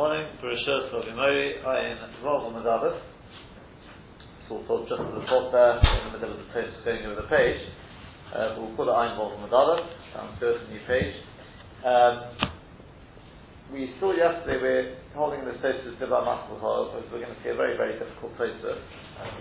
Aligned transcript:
morning. 0.00 0.32
Bereshus 0.42 0.88
Ravimori, 0.96 1.60
Ayin 1.60 2.00
Rov 2.24 2.48
Medavas. 2.56 2.96
It's 2.96 4.50
all 4.50 4.64
told 4.64 4.88
just 4.88 4.96
as 4.96 5.12
the 5.12 5.20
thought 5.28 5.52
there 5.52 5.76
in 5.76 6.08
the 6.08 6.18
middle 6.18 6.40
of 6.40 6.40
the 6.40 6.50
page, 6.56 6.72
going 6.86 7.04
over 7.04 7.20
the 7.20 7.28
page. 7.28 7.60
Uh, 8.32 8.56
we'll 8.56 8.74
call 8.76 8.88
it 8.88 8.96
Ayin 8.96 9.20
Rov 9.20 9.36
Medavas. 9.44 9.84
Sounds 10.16 10.40
good, 10.40 10.56
new 10.72 10.80
page. 10.88 11.12
Um, 11.84 12.32
we 13.76 13.92
saw 14.00 14.16
yesterday 14.16 14.56
we're 14.56 14.96
holding 15.14 15.44
this 15.44 15.60
page 15.60 15.84
to 15.84 15.92
about 16.00 16.24
Masal 16.24 16.96
because 16.96 17.04
we're 17.12 17.20
going 17.20 17.36
to 17.36 17.42
see 17.44 17.50
a 17.50 17.54
very, 17.54 17.76
very 17.76 17.98
difficult 18.00 18.34
place 18.38 18.56
as, 18.56 18.80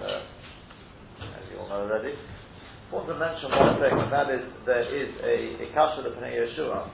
uh, 0.03 1.23
as 1.39 1.43
you 1.53 1.57
all 1.57 1.69
know 1.69 1.87
already. 1.87 2.11
I 2.11 2.93
want 2.93 3.07
to 3.07 3.15
mention 3.15 3.47
one 3.47 3.79
thing, 3.79 3.95
and 3.95 4.11
that 4.11 4.27
is 4.27 4.43
there 4.65 4.83
is 4.83 5.07
a, 5.23 5.63
a 5.63 5.73
kasha 5.73 6.03
the 6.03 6.09
Pnei 6.19 6.35
Yeshua 6.35 6.91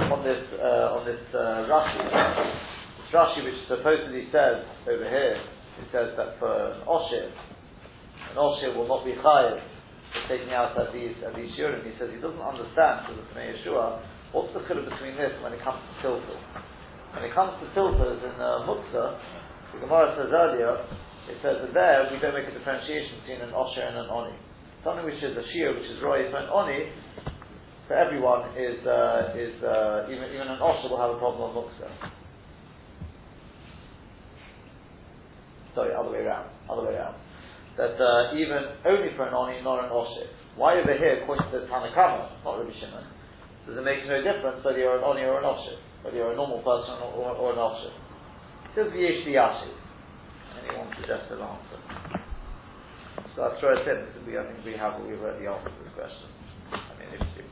on 0.00 0.20
this 0.20 0.42
uh, 0.60 0.96
on 0.96 1.02
this 1.08 1.22
uh, 1.32 1.64
Rashi. 1.68 2.00
This 2.04 3.08
Rashi, 3.16 3.40
which 3.44 3.60
supposedly 3.68 4.28
says 4.28 4.60
over 4.84 5.08
here, 5.08 5.40
it 5.80 5.88
says 5.88 6.12
that 6.20 6.36
for 6.36 6.52
an 6.52 6.84
oshir, 6.84 7.32
an 8.32 8.36
oshir 8.36 8.76
will 8.76 8.88
not 8.88 9.04
be 9.04 9.16
chayiv 9.16 9.56
for 9.56 10.22
taking 10.28 10.52
out 10.52 10.76
at 10.76 10.92
these 10.92 11.16
at 11.24 11.32
these 11.32 11.48
shurim. 11.56 11.80
He 11.84 11.96
says 11.96 12.12
he 12.12 12.20
doesn't 12.20 12.44
understand 12.44 13.08
the 13.08 13.24
Pnei 13.32 13.56
Yeshua 13.56 14.04
what's 14.36 14.52
the 14.52 14.60
chiluk 14.68 14.84
between 14.84 15.16
this 15.16 15.32
when 15.40 15.56
it 15.56 15.62
comes 15.64 15.80
to 15.80 15.92
tiltul. 16.04 16.36
When 17.16 17.24
it 17.24 17.32
comes 17.32 17.56
to 17.62 17.66
tilters 17.72 18.20
in 18.20 18.36
uh, 18.36 18.68
Muksa, 18.68 19.16
the 19.72 19.80
Gemara 19.80 20.12
says 20.12 20.28
earlier, 20.28 20.84
it 21.32 21.40
says 21.40 21.64
that 21.64 21.72
there 21.72 22.04
we 22.12 22.20
don't 22.20 22.36
make 22.36 22.44
a 22.44 22.52
differentiation 22.52 23.24
between 23.24 23.40
an 23.40 23.56
osher 23.56 23.80
and 23.80 23.96
an 23.96 24.12
oni. 24.12 24.36
Something 24.84 25.08
which 25.08 25.24
is 25.24 25.32
a 25.32 25.44
shear, 25.56 25.72
which 25.72 25.88
is 25.88 26.04
roy 26.04 26.28
for 26.28 26.36
an 26.36 26.52
oni, 26.52 26.92
for 27.86 27.94
everyone 27.94 28.50
is 28.58 28.82
uh, 28.86 29.34
is 29.38 29.62
uh, 29.62 30.10
even 30.10 30.26
even 30.34 30.48
an 30.48 30.58
osher 30.58 30.90
will 30.90 30.98
have 30.98 31.10
a 31.14 31.18
problem 31.18 31.50
on 31.50 31.54
muksa. 31.54 31.86
Sorry, 35.74 35.94
other 35.94 36.10
way 36.10 36.24
around. 36.24 36.50
Other 36.70 36.82
way 36.82 36.94
around. 36.94 37.14
That 37.76 38.00
uh, 38.00 38.34
even 38.34 38.80
only 38.86 39.14
for 39.14 39.28
an 39.28 39.34
oni, 39.34 39.62
not 39.62 39.84
an 39.84 39.90
osher. 39.90 40.26
Why 40.56 40.80
over 40.80 40.96
here, 40.96 41.20
according 41.22 41.52
to 41.52 41.68
Tanakama, 41.68 42.42
not 42.42 42.58
Rabbi 42.58 42.72
Shimon, 42.80 43.04
does 43.68 43.76
it 43.76 43.84
make 43.84 44.06
no 44.08 44.22
difference 44.24 44.64
whether 44.64 44.78
you're 44.78 44.96
an 44.96 45.04
oni 45.04 45.22
or 45.22 45.38
an 45.38 45.44
osher, 45.44 45.76
whether 46.02 46.16
you're 46.16 46.32
a 46.32 46.36
normal 46.36 46.64
person 46.64 46.96
or, 47.04 47.12
or, 47.12 47.30
or 47.36 47.52
an 47.52 47.58
osher? 47.58 47.92
Does 48.74 48.92
the 48.92 48.98
Yashi? 48.98 49.72
Anyone 50.64 50.88
suggest 51.00 51.30
an 51.30 51.40
answer? 51.40 51.80
So 53.36 53.42
I'll 53.42 53.60
throw 53.60 53.76
it 53.76 53.86
in 53.86 54.26
we, 54.26 54.38
I 54.38 54.44
think 54.48 54.64
we 54.64 54.72
have 54.80 55.00
we've 55.04 55.20
already 55.20 55.46
answered 55.46 55.72
this 55.84 55.92
question. 55.92 56.28
I 56.72 56.92
mean, 56.96 57.20
if 57.20 57.20
you 57.36 57.44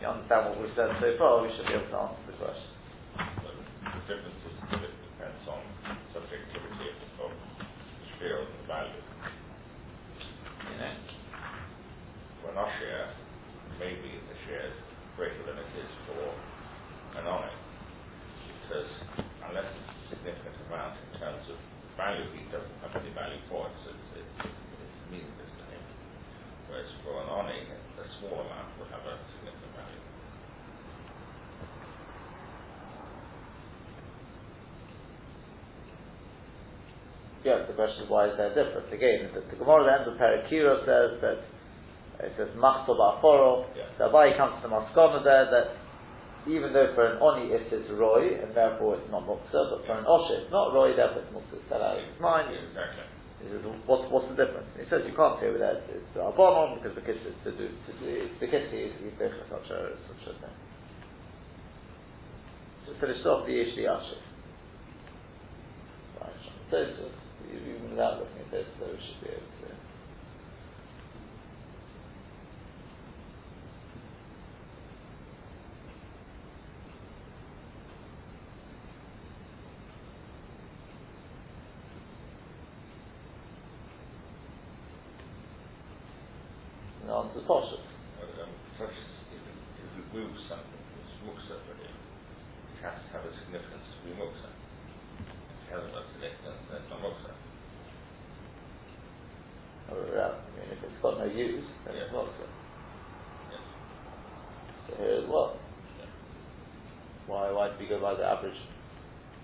you 0.00 0.06
understand 0.06 0.46
what 0.46 0.62
we've 0.62 0.74
said 0.78 0.94
so 1.02 1.10
far, 1.18 1.42
we 1.42 1.50
should 1.58 1.66
be 1.66 1.74
able 1.74 1.90
to 1.90 1.98
answer 1.98 2.24
the 2.30 2.36
question. 2.38 2.70
the 3.18 4.02
difference 4.06 4.42
is 4.46 4.56
that 4.70 4.82
it 4.86 4.94
depends 4.94 5.42
on 5.50 5.60
subjectivity 6.14 6.86
of 7.18 7.34
the 7.34 7.64
field 8.22 8.46
and 8.46 8.64
value. 8.70 9.02
You 10.70 10.76
know? 10.78 10.94
For 12.42 12.54
an 12.54 12.62
share, 12.78 13.10
maybe 13.82 14.22
the 14.22 14.36
share 14.46 14.70
is 14.70 14.78
greater 15.18 15.42
than 15.42 15.58
it 15.58 15.70
is 15.74 15.90
for 16.06 16.22
an 17.18 17.26
onic. 17.26 17.58
Because 18.62 18.90
unless 19.50 19.66
it's 19.66 19.90
a 19.90 20.04
significant 20.14 20.54
amount 20.70 20.94
in 20.94 21.10
terms 21.18 21.42
of 21.50 21.58
value, 21.98 22.22
he 22.38 22.46
doesn't 22.54 22.78
have 22.86 22.94
any 22.94 23.10
value 23.10 23.42
for 23.50 23.66
it, 23.66 23.74
so 23.82 23.90
it's, 23.90 24.22
it's, 24.22 24.46
it's 24.46 24.98
meaningless 25.10 25.50
to 25.58 25.64
him. 25.74 25.82
Whereas 26.70 26.90
for 27.02 27.18
an 27.18 27.28
onic, 27.34 27.66
a 27.98 28.06
small 28.22 28.38
amount 28.38 28.70
would 28.78 28.90
have 28.94 29.02
a 29.02 29.18
significant 29.34 29.74
value. 29.74 30.02
Yeah, 37.42 37.66
the 37.66 37.67
question 37.78 38.02
is 38.02 38.10
why 38.10 38.26
is 38.26 38.34
there 38.34 38.50
a 38.50 38.56
difference? 38.58 38.90
Again, 38.90 39.30
the, 39.30 39.46
the 39.54 39.54
Gemara 39.54 39.86
at 39.86 39.86
the 39.86 39.94
end 39.94 40.06
of 40.10 40.18
Parakira 40.18 40.82
says 40.82 41.22
that 41.22 41.38
it 42.26 42.34
says 42.34 42.50
Machto 42.58 42.98
Ba'foro. 42.98 43.70
Yeah. 43.78 43.86
So 43.94 44.10
Abaye 44.10 44.34
comes 44.34 44.58
to 44.62 44.66
Maskona 44.66 45.22
there 45.22 45.46
that 45.46 45.78
even 46.50 46.74
though 46.74 46.90
for 46.98 47.06
an 47.06 47.22
Oni 47.22 47.54
it 47.54 47.70
is 47.70 47.86
Roy 47.94 48.34
and 48.34 48.50
therefore 48.50 48.98
it's 48.98 49.06
not 49.14 49.22
Muksa, 49.30 49.62
but 49.70 49.86
for 49.86 49.94
an 49.94 50.02
Osher 50.10 50.42
it's 50.42 50.50
not 50.50 50.74
Roy, 50.74 50.98
therefore 50.98 51.22
it's 51.22 51.30
Muksa. 51.30 51.54
It's 51.62 51.70
out 51.70 51.94
of 51.94 52.02
his 52.02 52.18
mind. 52.18 52.50
Yeah, 52.50 52.66
exactly. 52.66 53.06
He 53.38 53.46
says, 53.46 53.62
what's, 53.86 54.10
what's 54.10 54.26
the 54.34 54.34
difference? 54.34 54.66
He 54.74 54.82
says 54.90 55.06
you 55.06 55.14
can't 55.14 55.38
say 55.38 55.46
with 55.54 55.62
that 55.62 55.86
it's 55.86 56.10
Abonon 56.18 56.82
because 56.82 56.98
the 56.98 57.06
kiss 57.06 57.22
is 57.22 57.38
to 57.46 57.54
do 57.54 57.70
to 57.70 57.90
do 58.02 58.26
the 58.42 58.50
kiss 58.50 58.66
is 58.74 58.90
such 59.46 59.70
a 59.70 59.94
such 60.10 60.24
a 60.26 60.34
thing. 60.42 60.56
So 62.90 62.98
finished 62.98 63.22
off 63.22 63.46
the 63.46 63.54
Yesh 63.54 63.78
Asher. 63.86 64.18
So 66.74 66.84
it's 67.48 67.56
just, 67.56 67.66
even 67.68 67.90
without 67.90 68.20
looking 68.20 68.42
at 68.42 68.50
this, 68.52 68.68
so 68.78 68.86
we 68.92 68.98
should 69.00 69.22
be 69.24 69.30
able 69.32 69.52
to. 69.66 69.76
And 87.02 87.10
on 87.10 87.34
to 87.34 87.40
Tosfos. 87.46 87.84
Um, 88.22 88.52
such 88.78 88.90
as 88.94 89.12
if 89.32 89.42
it, 89.46 89.58
if 89.78 89.90
it 89.98 90.08
moves 90.14 90.40
something, 90.48 90.82
it's 90.96 91.14
muksa 91.24 91.60
for 91.66 91.74
him. 91.76 91.96
It 92.68 92.78
has 92.84 92.98
to 93.06 93.08
have 93.16 93.26
a 93.26 93.34
significance 93.44 93.86
to 93.96 93.98
be 94.04 94.14
muksa. 94.16 94.50
If 95.50 95.58
it 95.66 95.70
hasn't 95.74 95.92
got 95.94 96.06
significance, 96.12 96.62
then 96.68 96.82
it's 96.82 96.90
not 96.90 97.02
muksa. 97.02 97.32
Or, 99.90 100.00
uh, 100.18 100.34
I 100.46 100.50
mean, 100.56 100.70
if 100.72 100.84
it's 100.84 101.00
got 101.02 101.18
no 101.18 101.26
use, 101.26 101.68
then 101.84 101.96
it's 101.96 102.12
Yeah. 102.12 102.18
not 102.18 102.34
so. 102.38 102.46
Yes. 103.50 103.64
So 104.88 104.96
here 104.96 105.22
as 105.24 105.28
well. 105.28 105.60
Yeah. 105.98 106.06
Why, 107.26 107.50
why 107.52 107.68
do 107.70 107.74
we 107.80 107.86
go 107.88 108.00
by 108.00 108.14
the 108.14 108.26
average, 108.26 108.58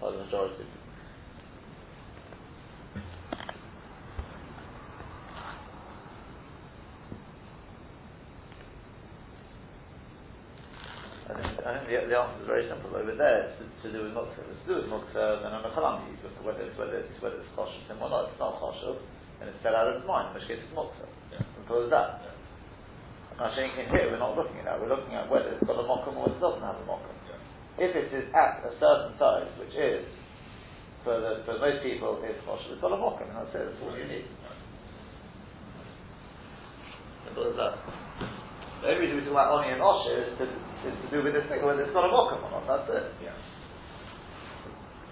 by 0.01 0.11
the 0.13 0.19
majority? 0.25 0.67
I 11.29 11.35
think, 11.35 11.47
I 11.67 11.73
think 11.73 11.74
the, 11.85 12.09
the 12.09 12.17
answer 12.17 12.41
is 12.41 12.49
very 12.49 12.65
simple. 12.69 12.93
Over 12.93 13.15
there, 13.15 13.49
it's 13.49 13.57
to, 13.61 13.65
to 13.85 13.89
do 13.93 14.09
with 14.09 14.15
muktzah. 14.17 14.45
It's 14.49 14.65
to 14.65 14.69
do 14.69 14.75
with 14.81 14.91
muktzah, 14.91 15.45
then 15.45 15.53
on 15.53 15.65
a 15.65 15.71
you 15.71 16.17
whether 16.45 16.65
it's, 16.65 16.77
whether 16.77 17.01
it's, 17.01 17.15
whether 17.21 17.41
it's 17.41 17.53
choshev 17.57 18.01
or 18.01 18.11
not. 18.11 18.33
It's 18.33 18.41
not 18.41 18.61
choshev, 18.61 19.01
and 19.41 19.49
it's 19.49 19.61
set 19.61 19.77
out 19.77 19.89
of 19.89 20.01
its 20.01 20.07
mind, 20.09 20.33
in 20.33 20.41
which 20.41 20.49
case 20.49 20.61
it's 20.61 20.75
muktzah. 20.77 21.09
Yeah. 21.33 21.45
Simple 21.61 21.87
as 21.87 21.91
that. 21.93 22.09
Now, 23.37 23.51
saying 23.57 23.75
in 23.77 23.91
here, 23.91 24.09
we're 24.13 24.23
not 24.23 24.39
looking 24.39 24.63
at 24.63 24.67
that. 24.71 24.77
We're 24.79 24.93
looking 24.93 25.15
at 25.15 25.27
whether 25.27 25.53
it's 25.53 25.67
got 25.67 25.81
a 25.81 25.87
mokum 25.87 26.15
or 26.17 26.31
it 26.31 26.39
doesn't 26.39 26.63
have 26.63 26.79
a 26.79 26.87
mokum. 26.87 27.13
Yeah. 27.27 27.85
If 27.85 27.91
it 27.97 28.09
is 28.15 28.31
at 28.33 28.63
a 28.63 28.73
certain 28.79 29.19
size, 29.19 29.51
which 29.59 29.75
is, 29.75 30.07
for, 31.03 31.19
the, 31.21 31.43
for 31.45 31.59
most 31.59 31.83
people, 31.83 32.23
is 32.23 32.39
choshev, 32.49 32.79
it's 32.79 32.83
got 32.83 32.95
a 32.95 33.01
mokum, 33.01 33.29
and 33.29 33.37
that's 33.43 33.53
it. 33.53 33.69
That's 33.69 33.81
all 33.83 33.93
you 33.93 34.07
need. 34.07 34.27
Simple 37.27 37.51
as 37.51 37.57
that. 37.57 37.75
The 38.85 38.93
only 38.93 39.01
reason 39.01 39.17
we 39.17 39.25
talk 39.25 39.33
about 39.33 39.65
Oni 39.65 39.73
and 39.73 39.81
Osher 39.81 40.13
is 40.29 40.37
to, 40.37 40.45
is 40.87 40.97
to 41.05 41.09
do 41.11 41.25
with 41.25 41.35
this 41.35 41.45
thing 41.49 41.65
whether 41.65 41.83
it's 41.83 41.93
got 41.93 42.05
a 42.05 42.13
mokum 42.13 42.45
or 42.45 42.51
not. 42.51 42.65
That's 42.69 42.89
it. 42.93 43.13
Yeah. 43.23 43.37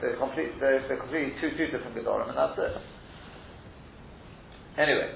They're, 0.01 0.17
complete, 0.17 0.59
they're, 0.59 0.83
they're 0.89 0.99
completely 0.99 1.35
two, 1.41 1.51
two 1.57 1.71
different 1.71 1.95
Gedorim, 1.95 2.29
and 2.29 2.37
that's 2.37 2.59
it. 2.59 2.75
Anyway. 4.77 5.15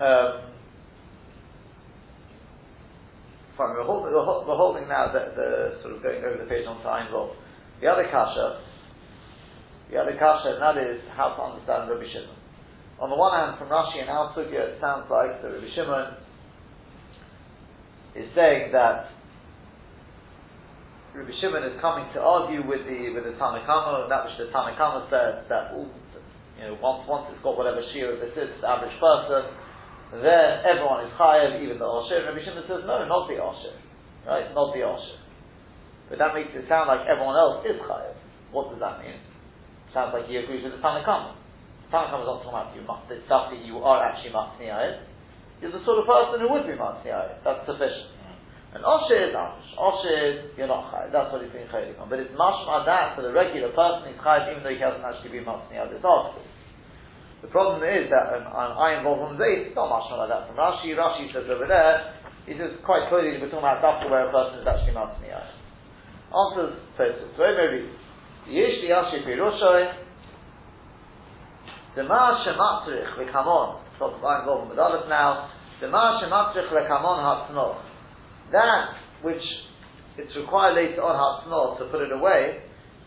Um, 0.00 0.48
fine, 3.58 3.76
we're 3.76 3.84
holding, 3.84 4.12
we're, 4.16 4.24
we're 4.48 4.56
holding 4.56 4.88
now 4.88 5.12
the, 5.12 5.36
the 5.36 5.82
sort 5.82 5.94
of 5.94 6.02
going 6.02 6.24
over 6.24 6.42
the 6.42 6.48
page 6.48 6.64
on 6.66 6.80
time 6.82 7.12
Vov. 7.12 7.36
The 7.82 7.86
other 7.86 8.08
kasha, 8.10 8.64
the 9.90 9.98
other 9.98 10.16
kasha, 10.16 10.56
and 10.56 10.62
that 10.62 10.80
is 10.80 11.02
how 11.12 11.36
to 11.36 11.42
understand 11.42 11.90
Rabbi 11.90 12.08
Shimon. 12.08 12.36
On 13.00 13.10
the 13.10 13.16
one 13.16 13.36
hand, 13.36 13.58
from 13.58 13.68
Rashi 13.68 14.00
and 14.00 14.08
Al 14.08 14.32
Sugya, 14.32 14.72
it 14.72 14.80
sounds 14.80 15.04
like 15.10 15.42
the 15.42 15.52
Rabbi 15.52 15.68
Shimon 15.74 16.16
is 18.14 18.26
saying 18.34 18.72
that 18.72 19.10
Rabbi 21.14 21.34
Shimon 21.42 21.66
is 21.66 21.74
coming 21.82 22.06
to 22.14 22.22
argue 22.22 22.62
with 22.62 22.86
the 22.86 23.10
with 23.10 23.26
the 23.26 23.34
Tanakama, 23.34 24.06
and 24.06 24.10
that 24.14 24.22
which 24.22 24.38
the 24.38 24.46
Tanakama 24.54 25.10
says 25.10 25.42
that 25.50 25.74
you 25.74 26.62
know 26.62 26.78
once 26.78 27.02
once 27.10 27.26
it's 27.34 27.42
got 27.42 27.58
whatever 27.58 27.82
shear 27.90 28.14
this 28.14 28.30
is, 28.38 28.50
the 28.62 28.68
average 28.70 28.94
person, 29.02 29.50
then 30.22 30.62
everyone 30.62 31.02
is 31.02 31.10
chayav, 31.18 31.58
even 31.58 31.82
the 31.82 31.86
Osher. 31.86 32.22
And 32.22 32.30
Rabbi 32.30 32.46
Shimon 32.46 32.62
says 32.70 32.86
no, 32.86 33.02
not 33.10 33.26
the 33.26 33.42
Osher, 33.42 33.74
right? 34.22 34.46
Not 34.54 34.70
the 34.70 34.86
Osher. 34.86 35.18
But 36.06 36.22
that 36.22 36.30
makes 36.34 36.54
it 36.54 36.66
sound 36.70 36.86
like 36.86 37.02
everyone 37.10 37.34
else 37.34 37.66
is 37.66 37.78
chayav. 37.82 38.14
What 38.54 38.70
does 38.70 38.78
that 38.78 39.02
mean? 39.02 39.18
Sounds 39.90 40.14
like 40.14 40.30
he 40.30 40.38
agrees 40.38 40.62
with 40.62 40.78
the 40.78 40.82
Tanakama. 40.82 41.34
Tanakama 41.90 42.22
is 42.22 42.30
not 42.30 42.38
talking 42.46 42.54
about 42.54 42.70
you 42.78 42.86
must 42.86 43.10
it's 43.10 43.26
something 43.26 43.58
you 43.66 43.82
are 43.82 43.98
actually 43.98 44.30
matniyah. 44.30 45.09
You're 45.60 45.72
the 45.72 45.84
sort 45.84 46.00
of 46.00 46.08
person 46.08 46.40
who 46.40 46.48
would 46.52 46.64
be 46.64 46.74
matniyah. 46.74 47.44
That's 47.44 47.64
sufficient. 47.68 48.20
And 48.70 48.86
Osher 48.86 49.18
is 49.28 49.34
Amish. 49.34 49.70
Osher, 49.74 50.56
you're 50.56 50.70
not 50.70 50.94
Chayiv. 50.94 51.10
That's 51.10 51.32
what 51.34 51.42
he's 51.42 51.50
being 51.50 51.66
Chayiv 51.74 51.98
on. 51.98 52.06
But 52.06 52.22
it's 52.22 52.30
mashma 52.38 52.86
that 52.86 53.18
for 53.18 53.22
the 53.26 53.34
regular 53.34 53.74
person, 53.74 54.14
he's 54.14 54.20
Chayiv 54.22 54.54
even 54.54 54.62
though 54.62 54.70
he 54.70 54.78
hasn't 54.78 55.02
actually 55.02 55.34
been 55.34 55.44
Matzniah 55.44 55.90
this 55.90 56.06
article. 56.06 56.46
The 57.42 57.50
problem 57.50 57.82
is 57.82 58.06
that 58.14 58.30
um, 58.30 58.46
I 58.52 59.00
involve 59.00 59.26
on 59.26 59.34
this, 59.34 59.66
it's 59.66 59.74
not 59.74 59.90
mashma 59.90 60.22
like 60.22 60.30
that 60.30 60.46
from 60.46 60.54
Rashi. 60.54 60.94
Rashi 60.94 61.34
says 61.34 61.50
over 61.50 61.66
there, 61.66 62.14
he 62.46 62.54
says 62.54 62.78
quite 62.86 63.10
clearly 63.10 63.42
we're 63.42 63.50
talking 63.50 63.66
about 63.66 63.82
Dafka 63.82 64.06
where 64.06 64.28
a 64.28 64.30
person 64.30 64.62
is 64.62 64.66
actually 64.70 64.94
Matzniah. 64.94 65.50
Answers 66.30 66.78
Tosfos. 66.94 67.34
Very, 67.34 67.54
very 67.58 67.80
Yesh 68.46 68.86
li 68.86 68.94
Ashi 68.94 69.26
Pirushoi, 69.26 69.98
Dema 71.98 72.46
Shematzrich 72.46 73.18
Lekamon, 73.18 73.82
I'm 74.00 74.40
involved 74.40 74.70
with 74.70 74.78
others 74.78 75.04
now, 75.08 75.50
Dema 75.82 76.22
Shematzrich 76.22 76.72
Lekamon 76.72 77.20
Hatznoch, 77.20 77.82
that 78.52 78.96
which 79.22 79.42
it's 80.16 80.34
required 80.36 80.74
later 80.76 81.02
on 81.02 81.16
Hatznoch 81.16 81.78
to 81.78 81.84
put 81.92 82.00
it 82.00 82.12
away, 82.12 82.62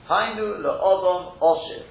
Hainu 0.10 0.62
Le'odom 0.62 1.40
Oshir, 1.42 1.86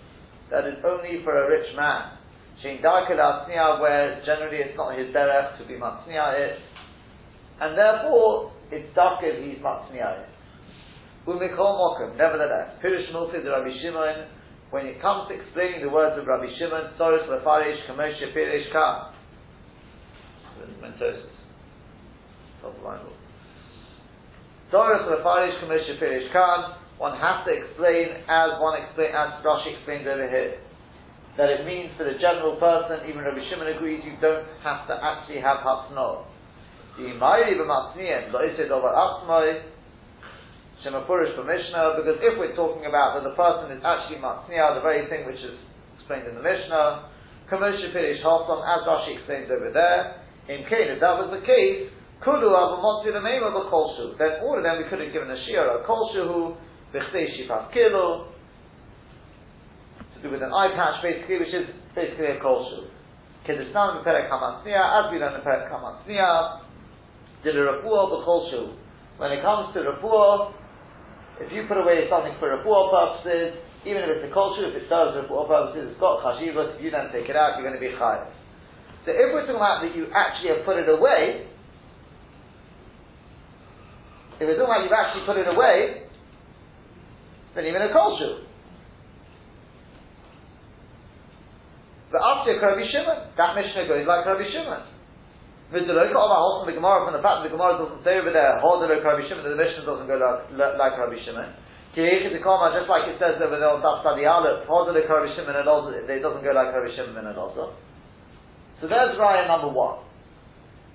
that 0.50 0.66
is 0.66 0.78
only 0.84 1.22
for 1.24 1.34
a 1.34 1.50
rich 1.50 1.74
man. 1.76 2.18
Shein 2.62 2.80
Darked 2.82 3.10
Atzniah, 3.10 3.80
where 3.80 4.22
generally 4.24 4.58
it's 4.58 4.76
not 4.76 4.96
his 4.96 5.08
derech 5.14 5.58
to 5.58 5.66
be 5.66 5.74
Matzniah 5.74 6.38
it, 6.38 6.58
and 7.60 7.76
therefore 7.76 8.52
it's 8.70 8.94
dark 8.94 9.20
if 9.22 9.42
he's 9.42 9.62
Matzniah 9.62 10.22
it. 10.22 10.28
Umikol 11.26 11.78
Mokum, 11.78 12.16
nevertheless, 12.16 12.74
Pirish 12.82 13.10
the 13.12 13.50
Rabbi 13.50 13.70
Shimon, 13.82 14.26
when 14.72 14.88
it 14.88 14.96
comes 15.04 15.28
to 15.28 15.36
explaining 15.36 15.84
the 15.84 15.92
words 15.92 16.16
of 16.18 16.26
Rabbi 16.26 16.48
Shimon, 16.56 16.96
Tzoris 16.96 17.28
Lefarish 17.28 17.84
Kamoshe 17.84 18.32
Pirish 18.32 18.72
Ka. 18.72 19.12
Tzoris 24.72 25.04
Lefarish 25.12 25.60
Kamoshe 25.60 26.00
Pirish 26.00 26.32
Ka. 26.32 26.78
One 26.96 27.20
has 27.20 27.44
to 27.44 27.52
explain 27.52 28.16
as 28.24 28.56
one 28.64 28.80
explain 28.80 29.12
as 29.12 29.44
Rashi 29.44 29.76
explains 29.76 30.08
over 30.08 30.26
here. 30.26 30.56
That 31.36 31.50
it 31.50 31.66
means 31.66 31.92
for 31.98 32.04
the 32.04 32.16
general 32.16 32.56
person, 32.56 33.04
even 33.10 33.20
Rabbi 33.20 33.44
Shimon 33.50 33.76
agrees, 33.76 34.00
you 34.04 34.16
don't 34.22 34.48
have 34.64 34.88
to 34.88 34.96
actually 34.96 35.40
have 35.44 35.58
Hatzno. 35.58 36.24
The 36.96 37.12
Mayri 37.20 37.60
b'Matzniyen, 37.60 38.32
lo 38.32 38.40
isid 38.40 38.70
over 38.70 38.88
Atzmoi, 38.88 39.71
Shemapurish 40.82 41.38
for 41.38 41.46
Mishnah, 41.46 42.02
because 42.02 42.18
if 42.18 42.34
we're 42.34 42.58
talking 42.58 42.90
about 42.90 43.14
that 43.14 43.22
the 43.22 43.38
person 43.38 43.70
is 43.70 43.82
actually 43.86 44.18
Matzniah, 44.18 44.74
the 44.74 44.82
very 44.82 45.06
thing 45.06 45.22
which 45.26 45.38
is 45.38 45.54
explained 45.94 46.26
in 46.26 46.34
the 46.34 46.42
Mishnah, 46.42 47.06
Kamosha 47.46 47.94
Pirish 47.94 48.18
Hossam, 48.26 48.66
as 48.66 48.82
Rashi 48.82 49.18
explains 49.18 49.46
over 49.46 49.70
there, 49.70 50.26
in 50.50 50.66
Cain, 50.66 50.90
if 50.90 50.98
that 50.98 51.14
was 51.14 51.30
the 51.30 51.46
case, 51.46 51.86
Kulu 52.26 52.50
Avamotzi 52.50 53.14
the 53.14 53.22
name 53.22 53.46
of 53.46 53.54
the 53.54 53.70
Kolshu, 53.70 54.18
then 54.18 54.42
all 54.42 54.58
of 54.58 54.62
them 54.66 54.82
we 54.82 54.90
could 54.90 54.98
have 54.98 55.14
given 55.14 55.30
a 55.30 55.38
Shir, 55.46 55.62
a 55.62 55.86
Kolshu 55.86 56.26
who, 56.26 56.58
Bichtei 56.90 57.30
Shifat 57.30 57.70
Kilo, 57.70 58.34
to 60.14 60.16
do 60.22 60.30
with 60.30 60.42
an 60.42 60.50
eye 60.50 60.74
patch 60.74 61.02
basically, 61.02 61.38
which 61.38 61.54
is 61.54 61.70
basically 61.94 62.26
a 62.26 62.38
Kolshu. 62.42 62.90
Kedisnan 63.46 64.02
Perek 64.02 64.30
HaMatzniah, 64.30 64.86
as 64.98 65.12
we 65.14 65.18
learn 65.18 65.34
the 65.34 65.46
Perek 65.46 65.70
HaMatzniah, 65.70 66.62
did 67.44 67.54
a 67.54 67.62
Rafuah 67.70 68.10
B'Kolshu. 68.10 68.74
When 69.18 69.30
it 69.30 69.42
comes 69.42 69.74
to 69.74 69.80
Rafuah, 69.82 70.61
if 71.42 71.52
you 71.52 71.66
put 71.66 71.76
away 71.76 72.06
something 72.08 72.32
for 72.38 72.54
refuah 72.54 72.90
purposes, 72.90 73.58
even 73.82 74.06
if 74.06 74.08
it's 74.14 74.30
a 74.30 74.32
culture, 74.32 74.62
if 74.70 74.78
it 74.78 74.86
serves 74.86 75.18
refuah 75.18 75.46
purposes, 75.46 75.90
it's 75.90 76.00
got 76.00 76.22
chashivas, 76.22 76.78
if 76.78 76.82
you 76.82 76.90
then 76.90 77.10
take 77.10 77.26
it 77.26 77.34
out, 77.34 77.58
you're 77.58 77.66
going 77.66 77.78
to 77.78 77.82
be 77.82 77.90
chayav. 77.98 78.30
So 79.04 79.10
if 79.10 79.34
we're 79.34 79.42
talking 79.42 79.58
about 79.58 79.82
that 79.82 79.96
you 79.96 80.06
actually 80.14 80.54
have 80.54 80.62
put 80.62 80.78
it 80.78 80.86
away, 80.86 81.50
if 84.38 84.46
we're 84.46 84.58
talking 84.58 84.86
you've 84.86 84.94
actually 84.94 85.26
put 85.26 85.36
it 85.38 85.50
away, 85.50 86.06
then 87.54 87.66
even 87.66 87.82
a 87.82 87.92
culture. 87.92 88.46
But 92.12 92.20
after 92.20 92.54
Rabbi 92.60 92.86
Shimon, 92.92 93.32
that 93.36 93.56
Mishnah 93.56 93.88
goes 93.88 94.06
like 94.06 94.26
Rabbi 94.26 94.44
Shimon. 94.52 94.91
V'deloika 95.72 96.12
Omar 96.12 96.36
Holson 96.36 96.68
the 96.68 96.76
Gemara 96.76 97.08
from 97.08 97.16
the 97.16 97.24
fact 97.24 97.40
that 97.40 97.48
the 97.48 97.54
Gemara 97.56 97.80
doesn't 97.80 98.04
say 98.04 98.20
over 98.20 98.28
there 98.28 98.60
Hodelo 98.60 98.92
Rabbi 98.92 99.24
Shimon, 99.24 99.48
the 99.48 99.56
Mishnah 99.56 99.88
doesn't 99.88 100.04
go 100.04 100.20
like, 100.20 100.76
like 100.76 100.94
Rabbi 101.00 101.16
Shimon. 101.24 101.48
Kirich 101.96 102.36
Koma, 102.44 102.76
just 102.76 102.92
like 102.92 103.08
it 103.08 103.16
says 103.16 103.40
over 103.40 103.56
there 103.56 103.72
on 103.72 103.80
Daf 103.80 104.04
Sadi 104.04 104.28
Aleph, 104.28 104.68
Hodelo 104.68 105.00
Rabbi 105.00 105.32
Shimon 105.32 105.56
and 105.56 105.64
also 105.64 105.96
it 105.96 106.04
doesn't 106.04 106.44
go 106.44 106.52
like 106.52 106.76
Rabbi 106.76 106.92
Shimon 106.92 107.24
and 107.24 107.40
also. 107.40 107.72
So 108.84 108.86
there's 108.86 109.16
Raya 109.16 109.48
number 109.48 109.72
one. 109.72 110.04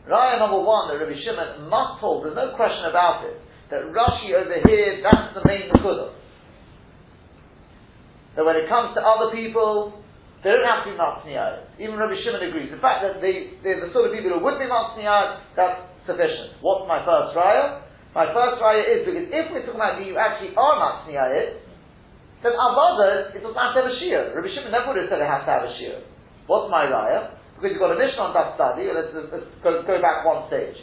Raya 0.05 0.37
number 0.37 0.61
one 0.61 0.93
that 0.93 1.01
Rabbi 1.01 1.17
Shimon 1.25 1.73
must 1.73 1.97
hold. 1.97 2.29
There's 2.29 2.37
no 2.37 2.53
question 2.53 2.85
about 2.85 3.25
it. 3.25 3.41
That 3.73 3.81
Rashi 3.89 4.31
over 4.37 4.61
here, 4.61 5.01
that's 5.01 5.33
the 5.33 5.41
main 5.43 5.73
Nekudah. 5.73 6.13
That 8.37 8.45
when 8.45 8.55
it 8.55 8.69
comes 8.69 8.93
to 8.93 9.01
other 9.01 9.33
people, 9.33 10.05
they 10.45 10.53
don't 10.53 10.69
have 10.69 10.85
to 10.85 10.93
be 10.93 10.97
Matzniah. 10.97 11.65
Even 11.81 11.97
Rabbi 11.97 12.13
Shimon 12.21 12.45
agrees. 12.45 12.69
The 12.69 12.77
fact 12.77 13.01
that 13.01 13.17
they, 13.25 13.57
they're 13.65 13.81
the 13.81 13.89
sort 13.89 14.05
of 14.05 14.13
people 14.13 14.29
who 14.29 14.41
would 14.45 14.61
be 14.61 14.69
Matzniah, 14.69 15.41
that's 15.57 15.81
sufficient. 16.05 16.61
What's 16.61 16.85
my 16.85 17.01
first 17.01 17.33
raya? 17.33 17.81
My 18.13 18.29
first 18.29 18.61
raya 18.61 18.85
is 18.85 19.01
because 19.05 19.27
if 19.33 19.45
we're 19.49 19.65
talking 19.65 19.81
about 19.81 19.97
you 20.05 20.17
actually 20.21 20.53
are 20.53 20.75
Matzniah, 20.77 21.57
then 22.45 22.53
Avada, 22.53 23.33
it 23.33 23.41
doesn't 23.41 23.57
have 23.57 23.73
to 23.73 23.81
have 23.81 23.89
a 23.89 23.95
shear. 23.97 24.29
Rabbi 24.37 24.49
Shimon 24.53 24.69
never 24.69 24.93
would 24.93 25.01
have 25.01 25.09
said 25.09 25.25
it 25.25 25.29
has 25.29 25.41
to 25.49 25.51
have 25.51 25.65
a 25.65 25.73
shear. 25.81 26.05
What's 26.45 26.69
my 26.69 26.85
raya? 26.85 27.33
Because 27.57 27.73
you've 27.73 27.81
got 27.81 27.89
a 27.89 27.97
Mishnah 27.97 28.29
on 28.29 28.33
that 28.37 28.53
study, 28.53 28.85
let's, 28.93 29.09
let's 29.33 29.49
go, 29.65 29.81
go, 29.81 29.97
back 29.97 30.21
one 30.21 30.45
stage. 30.45 30.77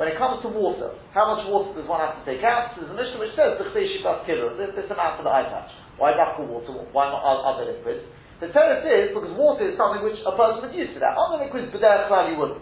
When 0.00 0.08
it 0.08 0.16
comes 0.16 0.40
to 0.40 0.48
water, 0.48 0.96
how 1.12 1.36
much 1.36 1.44
water 1.44 1.76
does 1.76 1.84
one 1.84 2.00
have 2.00 2.16
to 2.16 2.24
take 2.24 2.40
out? 2.40 2.72
There's 2.72 2.88
a 2.88 2.96
Mishnah 2.96 3.20
which 3.20 3.36
says, 3.36 3.60
this, 3.60 4.72
this 4.72 4.88
amount 4.88 5.20
for 5.20 5.24
the 5.28 5.32
eye 5.32 5.44
patch. 5.44 5.68
Why 6.00 6.16
Dafka 6.16 6.48
water? 6.48 6.72
Why 6.92 7.12
not 7.12 7.20
other 7.20 7.68
liquids? 7.68 8.04
The 8.40 8.52
teretz 8.52 8.84
is 8.84 9.16
because 9.16 9.32
water 9.32 9.64
is 9.64 9.80
something 9.80 10.04
which 10.04 10.20
a 10.20 10.36
person 10.36 10.68
would 10.68 10.76
use 10.76 10.92
for 10.92 11.00
that. 11.00 11.16
Other 11.16 11.40
liquids, 11.40 11.72
b'derech 11.72 12.12
klal, 12.12 12.28
you 12.28 12.36
wouldn't. 12.36 12.60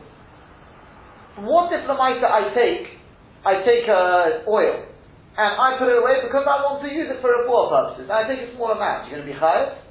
What 1.43 1.75
if 1.75 1.82
Lamaita 1.91 2.31
I 2.31 2.55
take, 2.55 2.94
I 3.43 3.59
take 3.67 3.91
uh, 3.91 4.47
oil, 4.47 4.87
and 5.35 5.50
I 5.59 5.75
put 5.82 5.91
it 5.91 5.99
away 5.99 6.23
because 6.23 6.47
I 6.47 6.62
want 6.62 6.79
to 6.87 6.91
use 6.94 7.11
it 7.11 7.19
for 7.19 7.26
refuah 7.26 7.75
purposes, 7.75 8.06
and 8.06 8.15
I 8.15 8.23
take 8.31 8.47
a 8.47 8.55
small 8.55 8.71
amount, 8.71 9.11
you're 9.11 9.19
going 9.19 9.26
to 9.26 9.32
be 9.35 9.35
chayav? 9.35 9.82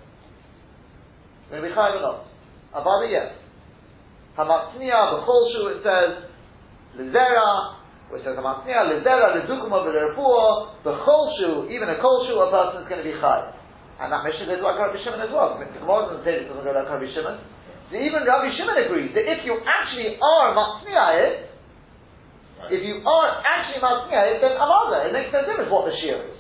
You're 1.52 1.60
going 1.60 1.68
to 1.68 1.68
be 1.68 1.76
chayav 1.76 2.00
or 2.00 2.04
not? 2.08 2.20
Abada, 2.72 3.12
yes. 3.12 3.36
Hamatzniya, 4.40 5.20
b'cholshu, 5.20 5.62
it 5.76 5.80
says, 5.84 6.32
lizera, 6.96 7.76
which 8.08 8.24
says 8.24 8.40
hamatzniya, 8.40 8.88
lizera, 8.88 9.36
lizukuma, 9.36 9.84
b'refuah, 9.84 10.80
b'cholshu, 10.88 11.68
even 11.68 11.92
a 11.92 12.00
kolshu, 12.00 12.40
a 12.40 12.48
person 12.48 12.84
is 12.84 12.88
going 12.88 13.04
to 13.04 13.08
be 13.12 13.20
chayav. 13.20 13.52
And 14.02 14.10
that 14.10 14.26
mission 14.26 14.50
goes 14.50 14.62
like 14.64 14.78
Rabbi 14.80 14.98
Shimon 15.06 15.22
as 15.22 15.30
well. 15.30 15.62
The 15.62 15.70
Gemara 15.70 16.10
doesn't 16.10 16.26
say 16.26 16.42
it 16.42 16.50
doesn't 16.50 16.66
go 16.66 16.74
like 16.74 16.90
Rabbi 16.90 17.10
Shimon. 17.14 17.38
So 17.92 18.00
even 18.02 18.26
Rabbi 18.26 18.50
Shimon 18.58 18.78
agrees 18.90 19.14
that 19.14 19.26
if 19.30 19.46
you 19.46 19.62
actually 19.62 20.18
are 20.18 20.48
Matzniah, 20.58 21.54
if 22.74 22.82
you 22.82 23.06
are 23.06 23.30
actually 23.46 23.84
Matzniah, 23.84 24.42
then 24.42 24.58
Amada, 24.58 25.06
it 25.06 25.14
makes 25.14 25.30
no 25.30 25.46
difference 25.46 25.70
what 25.70 25.86
the 25.86 25.94
shear 26.02 26.26
is. 26.26 26.40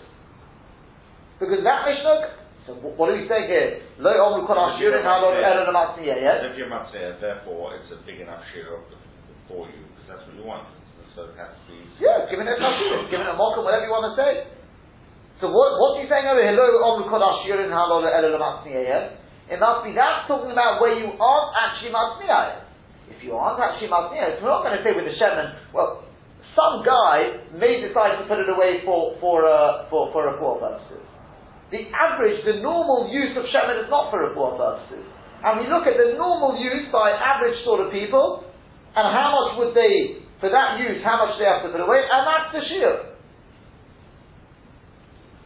Because 1.37 1.61
that 1.61 1.85
Mishnah, 1.85 2.41
so 2.65 2.79
what 2.79 3.11
are 3.11 3.17
we 3.19 3.27
saying 3.29 3.51
here? 3.51 3.85
Lo 3.99 4.09
Omru 4.15 4.47
Kon 4.49 4.57
Ashirin 4.57 5.03
Halon 5.03 5.37
Eron 5.37 5.69
Matzniah, 5.69 6.17
yes? 6.17 6.41
If 6.47 6.57
you're 6.57 6.71
Matzniah, 6.73 7.21
therefore 7.21 7.77
it's 7.77 7.91
a 7.93 8.01
big 8.07 8.23
enough 8.23 8.41
shear 8.49 8.81
for 9.45 9.67
you, 9.69 9.83
because 9.93 10.07
that's 10.09 10.23
what 10.25 10.33
you 10.39 10.45
want. 10.47 10.65
So 11.13 11.29
it 11.29 11.37
has 11.37 11.53
to 11.53 11.61
be... 11.69 11.77
Yeah, 12.01 12.25
given 12.25 12.49
it 12.49 12.57
a 12.57 12.69
given 13.13 13.29
it 13.29 13.29
a 13.29 13.37
mokum, 13.37 13.61
whatever 13.61 13.85
you 13.85 13.93
want 13.93 14.09
to 14.09 14.17
say. 14.17 14.49
So 15.41 15.49
what, 15.49 15.79
what 15.81 15.97
are 15.97 16.01
you 16.03 16.09
saying 16.09 16.27
over 16.29 16.41
here? 16.41 16.53
It 19.43 19.59
must 19.59 19.83
be 19.83 19.91
that's 19.91 20.27
talking 20.27 20.51
about 20.51 20.79
where 20.79 20.95
you 20.95 21.11
aren't 21.19 21.51
actually 21.59 21.91
matzniah. 21.91 22.63
If 23.11 23.19
you 23.23 23.35
aren't 23.35 23.59
actually 23.59 23.91
matzniah, 23.91 24.39
we're 24.39 24.49
not 24.49 24.63
going 24.63 24.77
to 24.77 24.83
say 24.83 24.95
with 24.95 25.05
the 25.05 25.15
shemen, 25.19 25.57
well, 25.75 26.07
some 26.55 26.85
guy 26.85 27.43
may 27.57 27.81
decide 27.81 28.21
to 28.21 28.25
put 28.29 28.39
it 28.39 28.47
away 28.47 28.85
for 28.85 29.17
for 29.19 29.45
uh, 29.45 29.89
for 29.89 30.13
for 30.13 30.29
poor 30.37 30.61
purposes. 30.61 31.01
The 31.73 31.89
average, 31.89 32.45
the 32.45 32.61
normal 32.61 33.09
use 33.09 33.33
of 33.33 33.49
shemen 33.49 33.81
is 33.83 33.89
not 33.89 34.13
for 34.13 34.21
a 34.29 34.33
poor 34.37 34.53
purposes. 34.53 35.01
And 35.43 35.59
we 35.59 35.67
look 35.67 35.83
at 35.89 35.99
the 35.99 36.15
normal 36.15 36.55
use 36.55 36.87
by 36.93 37.11
average 37.11 37.57
sort 37.65 37.83
of 37.83 37.91
people, 37.91 38.45
and 38.95 39.05
how 39.11 39.33
much 39.35 39.59
would 39.59 39.73
they, 39.75 40.23
for 40.39 40.47
that 40.47 40.79
use, 40.79 41.03
how 41.03 41.19
much 41.19 41.35
they 41.35 41.49
have 41.49 41.67
to 41.67 41.69
put 41.73 41.81
away, 41.81 41.99
and 41.99 42.21
that's 42.23 42.49
the 42.55 42.63
shield. 42.69 43.12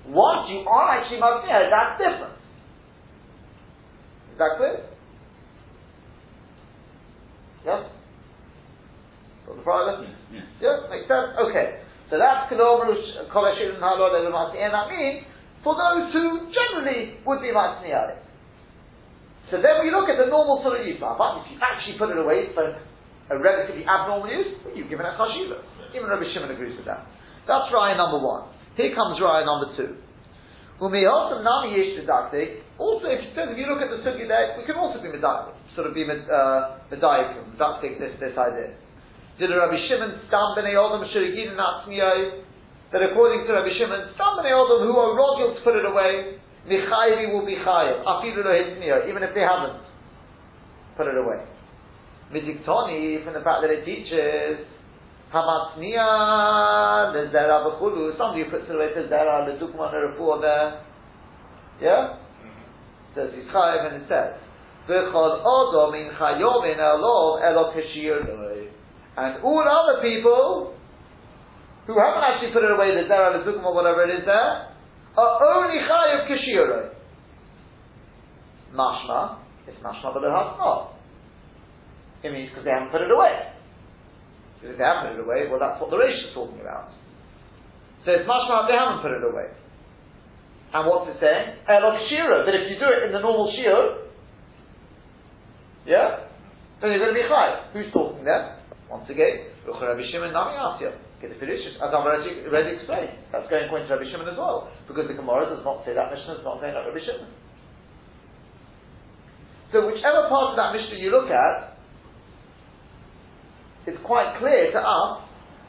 Once 0.07 0.47
you 0.49 0.63
are 0.63 0.87
actually 0.95 1.19
Matzniah, 1.19 1.67
that's 1.67 1.99
different. 1.99 2.35
Is 4.31 4.37
that 4.39 4.55
clear? 4.57 4.87
Yes? 7.65 7.83
Got 9.45 9.55
the 9.57 9.63
problem? 9.63 10.07
Yes. 10.31 10.43
Yeah, 10.61 10.87
makes 10.89 11.07
sense? 11.11 11.35
Okay. 11.35 11.83
So 12.09 12.15
that's 12.15 12.47
Kolomrush, 12.47 13.27
Kolashir 13.27 13.75
and 13.75 13.83
Halod 13.83 14.15
and 14.15 14.73
that 14.73 14.87
means 14.87 15.27
for 15.63 15.75
those 15.75 16.13
who 16.13 16.47
generally 16.55 17.19
would 17.25 17.41
be 17.41 17.51
Matzniah. 17.51 18.23
So 19.51 19.59
then 19.59 19.83
we 19.83 19.91
look 19.91 20.07
at 20.07 20.15
the 20.19 20.27
normal 20.31 20.63
sort 20.63 20.79
of 20.79 20.87
use. 20.87 20.99
But 20.99 21.19
if 21.43 21.51
you 21.51 21.59
actually 21.59 21.99
put 21.99 22.11
it 22.11 22.19
away, 22.19 22.51
so 22.55 22.63
a 23.31 23.39
relatively 23.39 23.83
abnormal 23.83 24.31
use, 24.31 24.55
you've 24.75 24.89
given 24.89 25.05
a 25.05 25.15
chashiva. 25.19 25.59
Even 25.95 26.07
Rabbi 26.07 26.31
Shimon 26.31 26.51
agrees 26.51 26.75
with 26.75 26.85
that. 26.85 27.07
That's 27.47 27.71
raya 27.71 27.95
number 27.95 28.19
one. 28.19 28.56
Here 28.77 28.93
comes 28.93 29.17
raya 29.17 29.41
number 29.41 29.73
two. 29.73 29.97
Also, 30.77 31.09
if 33.09 33.19
you, 33.25 33.33
if 33.33 33.57
you 33.57 33.65
look 33.65 33.81
at 33.81 33.89
the 33.89 33.97
sugi 34.05 34.29
there, 34.29 34.53
we 34.53 34.61
can 34.69 34.77
also 34.77 35.01
be 35.01 35.09
medayik, 35.09 35.57
sort 35.73 35.89
of 35.89 35.97
be 35.97 36.05
uh, 36.05 36.77
medayik, 36.93 37.33
medayik 37.57 37.97
this, 37.97 38.13
this 38.21 38.37
idea. 38.37 38.77
Did 39.41 39.49
Rabbi 39.49 39.81
Shimon 39.89 40.21
stam 40.29 40.53
b'nei 40.53 40.77
odom 40.77 41.01
shirigin 41.09 41.57
that 41.57 43.01
according 43.01 43.47
to 43.47 43.53
Rabbi 43.53 43.73
Shimon, 43.81 44.13
stam 44.13 44.37
b'nei 44.37 44.53
odom 44.53 44.85
who 44.85 44.93
are 44.93 45.17
rogil 45.17 45.57
to 45.57 45.61
put 45.65 45.75
it 45.75 45.85
away, 45.85 46.37
michayvi 46.69 47.33
will 47.33 47.45
be 47.47 47.55
chayiv, 47.57 48.05
afidu 48.05 49.09
even 49.09 49.23
if 49.23 49.33
they 49.33 49.41
haven't 49.41 49.81
put 50.95 51.07
it 51.07 51.17
away. 51.17 51.41
Midiktoni, 52.31 53.23
from 53.23 53.33
the 53.33 53.41
fact 53.41 53.63
that 53.65 53.71
it 53.71 53.85
teaches 53.85 54.67
Hamatzniya, 55.33 57.11
the 57.11 57.35
Zera 57.35 57.67
B'chulu, 57.67 58.17
somebody 58.17 58.45
puts 58.45 58.63
it 58.69 58.75
away 58.75 58.93
to 58.93 59.03
Zera, 59.11 59.43
the 59.43 59.59
Dukman 59.59 59.91
Refuah 59.91 60.41
there. 60.41 60.83
Yeah? 61.81 62.15
Mm-hmm. 62.15 63.13
Says 63.13 63.29
Yischayev 63.35 63.93
and 63.93 64.03
it 64.03 64.07
says, 64.07 64.39
V'chol 64.87 65.43
Odom 65.43 65.99
in 65.99 66.15
Chayom 66.15 66.71
in 66.71 66.79
Elov 66.79 67.43
Elo 67.43 67.73
Keshir 67.75 68.71
And 69.17 69.43
all 69.43 69.63
other 69.67 70.01
people 70.01 70.73
who 71.87 71.99
haven't 71.99 72.23
actually 72.23 72.53
put 72.53 72.63
it 72.63 72.71
away, 72.71 72.95
the 72.95 73.11
Zera, 73.11 73.43
the 73.43 73.51
Dukman, 73.51 73.75
whatever 73.75 74.03
it 74.03 74.19
is 74.19 74.25
there, 74.25 74.71
are 75.17 75.43
only 75.43 75.79
Chayev 75.79 76.27
Keshir 76.31 76.91
Mashma, 78.73 79.39
it's 79.67 79.77
Mashma, 79.83 80.13
but 80.13 80.23
it 80.23 80.31
has 80.31 80.57
not. 80.57 80.93
It 82.23 82.31
means 82.31 82.49
because 82.49 82.63
they 82.63 82.71
haven't 82.71 82.91
put 82.91 83.01
it 83.01 83.11
away. 83.11 83.56
Because 84.57 84.73
if 84.73 84.77
they 84.77 84.85
haven't 84.85 85.13
put 85.13 85.21
it 85.21 85.25
away, 85.25 85.45
well, 85.45 85.61
that's 85.61 85.77
what 85.77 85.93
the 85.93 86.01
Reish 86.01 86.17
is 86.17 86.33
talking 86.33 86.59
about. 86.59 86.89
So 88.05 88.17
it's 88.17 88.25
much 88.25 88.49
more 88.49 88.65
they 88.65 88.77
haven't 88.77 89.05
put 89.05 89.13
it 89.13 89.21
away. 89.21 89.53
And 90.73 90.81
what's 90.83 91.07
it 91.13 91.21
saying? 91.21 91.61
Eh, 91.63 91.77
Elok 91.77 91.97
Shira, 92.09 92.43
that 92.43 92.55
if 92.55 92.67
you 92.67 92.77
do 92.81 92.89
it 92.89 93.07
in 93.07 93.11
the 93.13 93.21
normal 93.21 93.53
Shira, 93.53 94.09
yeah, 95.87 96.27
then 96.81 96.91
you're 96.91 96.99
going 96.99 97.15
to 97.15 97.19
be 97.19 97.23
high. 97.23 97.71
Who's 97.71 97.87
talking 97.93 98.25
there? 98.25 98.59
Once 98.91 99.07
again, 99.07 99.53
Rabbi 99.63 100.03
Shimon 100.11 100.33
Nami 100.33 100.57
Asya. 100.59 100.91
Get 101.17 101.33
the 101.33 101.39
Piddish, 101.41 101.65
as 101.65 101.81
I've 101.81 101.97
already, 101.97 102.45
already 102.45 102.77
explained. 102.77 103.17
That's 103.33 103.49
going 103.49 103.65
according 103.65 103.89
to 103.89 103.97
Rabbi 103.97 104.05
Shimon 104.11 104.29
as 104.29 104.37
well. 104.37 104.69
Because 104.85 105.09
the 105.09 105.17
Gemara 105.17 105.49
does 105.49 105.65
not 105.65 105.81
say 105.81 105.97
that, 105.97 106.13
Mishnah 106.13 106.37
does 106.37 106.45
not 106.45 106.61
say 106.61 106.69
that 106.69 106.85
Rabbi 106.85 107.01
Shimon. 107.01 107.31
So 109.73 109.83
whichever 109.83 110.29
part 110.29 110.53
of 110.53 110.55
that 110.61 110.77
Mishnah 110.77 111.01
you 111.01 111.09
look 111.09 111.27
at, 111.27 111.76
it's 113.87 114.03
quite 114.03 114.35
clear 114.39 114.71
to 114.75 114.79
us 114.79 115.23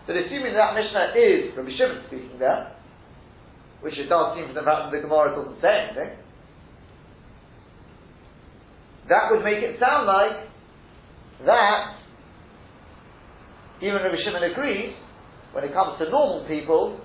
that 0.07 0.17
assuming 0.19 0.55
that 0.59 0.75
Mishnah 0.75 1.15
is 1.15 1.55
Rabbi 1.55 1.71
Shimon 1.79 2.03
speaking 2.11 2.39
there, 2.39 2.75
which 3.81 3.95
it 3.95 4.11
does 4.11 4.35
seem 4.35 4.51
from 4.51 4.59
the 4.59 4.67
fact 4.67 4.91
that 4.91 4.93
the 4.93 5.03
Gemara 5.07 5.39
doesn't 5.39 5.63
say 5.63 5.71
anything, 5.87 6.19
that 9.09 9.31
would 9.31 9.45
make 9.45 9.63
it 9.63 9.79
sound 9.79 10.11
like 10.11 10.51
that 11.47 11.95
even 13.81 14.03
Rabbi 14.03 14.19
Shimon 14.27 14.43
agrees 14.51 14.99
when 15.53 15.63
it 15.63 15.73
comes 15.73 15.97
to 16.03 16.11
normal 16.11 16.45
people, 16.49 16.99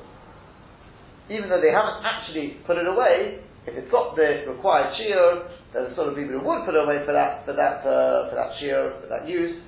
even 1.29 1.47
though 1.47 1.61
they 1.61 1.71
haven't 1.71 2.01
actually 2.01 2.57
put 2.65 2.75
it 2.75 2.87
away, 2.89 3.39
if 3.69 3.77
it's 3.77 3.91
got 3.91 4.15
the 4.15 4.43
required 4.49 4.91
shear, 4.97 5.47
there's 5.71 5.95
sort 5.95 6.09
of 6.09 6.15
people 6.15 6.39
who 6.39 6.43
would 6.43 6.65
put 6.65 6.75
it 6.75 6.83
away 6.83 7.05
for 7.05 7.13
that 7.13 7.45
for 7.45 7.53
that 7.53 7.85
uh, 7.85 8.27
for 8.27 8.35
that 8.35 8.51
shear 8.59 8.97
for 8.99 9.07
that 9.07 9.27
use 9.27 9.61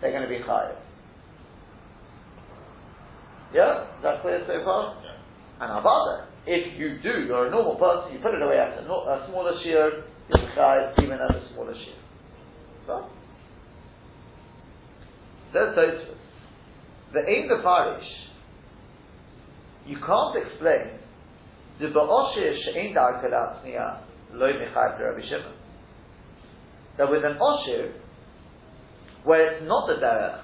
they're 0.00 0.12
going 0.12 0.22
to 0.22 0.28
be 0.28 0.42
chayiv. 0.44 0.76
Yeah, 3.54 3.82
is 3.96 4.02
that 4.02 4.22
clear 4.22 4.44
so 4.46 4.64
far? 4.64 4.96
Yeah. 5.02 5.64
And 5.64 5.84
avada, 5.84 6.26
if 6.46 6.78
you 6.78 6.98
do, 7.02 7.26
you're 7.26 7.48
a 7.48 7.50
normal 7.50 7.76
person, 7.76 8.12
you 8.12 8.20
put 8.20 8.34
it 8.34 8.42
away 8.42 8.58
at 8.58 8.78
a, 8.78 8.82
a 8.84 9.26
smaller 9.28 9.52
shear, 9.62 10.04
you're 10.28 10.48
chayiv 10.56 11.02
even 11.02 11.18
at 11.18 11.34
a 11.34 11.48
smaller 11.52 11.74
shear. 11.74 11.94
So, 12.86 13.08
says 15.52 15.74
Tosfos, 15.76 16.14
the 17.12 17.20
aim 17.28 17.50
of 17.50 17.62
Farish, 17.62 18.04
you 19.86 19.96
can't 19.96 20.36
explain 20.36 21.00
the 21.80 21.86
ba'oshir 21.86 22.54
she'ein 22.64 22.94
da'ar 22.94 23.24
kedatzniya 23.24 24.00
loy 24.34 24.52
mechayiv 24.52 25.00
Rabbi 25.00 25.22
Shimon. 25.28 25.54
That 26.98 27.10
with 27.10 27.24
an 27.24 27.38
oshir, 27.38 27.92
where 29.24 29.54
it's 29.54 29.66
not 29.66 29.86
the 29.86 30.00
derech 30.04 30.42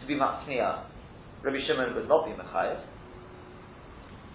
to 0.00 0.06
be 0.06 0.14
matzniya, 0.14 0.84
Rabbi 1.42 1.58
Shimon 1.66 1.94
would 1.94 2.08
not 2.08 2.26
be 2.26 2.32
mechayev. 2.32 2.80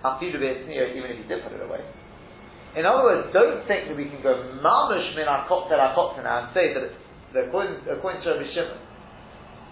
Afilu 0.04 0.40
be'etzniya, 0.40 0.96
even 0.96 1.12
if 1.12 1.18
he 1.18 1.28
did 1.28 1.44
put 1.44 1.54
it 1.54 1.62
away. 1.62 1.82
In 2.76 2.86
other 2.86 3.04
words, 3.04 3.30
don't 3.34 3.66
think 3.68 3.88
that 3.88 3.96
we 3.96 4.06
can 4.06 4.22
go 4.22 4.36
mamish 4.62 5.16
min 5.16 5.26
akopter 5.26 5.80
akopter 5.80 6.26
and 6.26 6.54
say 6.54 6.74
that, 6.74 6.92
that 7.34 7.48
according, 7.48 8.24
to 8.24 8.30
Rabbi 8.30 8.48
Shimon, 8.54 8.80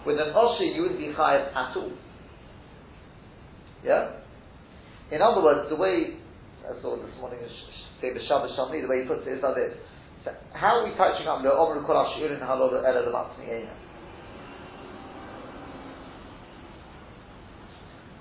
with 0.06 0.16
an 0.18 0.32
osher 0.34 0.74
you 0.74 0.82
wouldn't 0.82 1.00
be 1.00 1.12
chayev 1.12 1.54
at 1.54 1.76
all. 1.76 1.92
Yeah? 3.84 4.20
In 5.12 5.20
other 5.20 5.42
words, 5.42 5.68
the 5.68 5.76
way 5.76 6.16
I 6.64 6.80
saw 6.80 6.96
this 6.96 7.12
morning, 7.20 7.40
say 8.00 8.12
the 8.14 8.20
Shabbos 8.26 8.56
the 8.56 8.88
way 8.88 9.02
he 9.02 9.08
puts 9.08 9.26
it 9.26 9.36
is 9.36 9.42
like 9.42 9.54
this. 9.54 9.76
How 10.52 10.80
are 10.80 10.84
we 10.84 10.96
touching 10.96 11.26
up 11.26 11.42
the 11.42 11.50
Kol 11.50 11.74
Ashirin 11.76 12.40
Halol 12.40 12.82
Ela? 12.84 13.76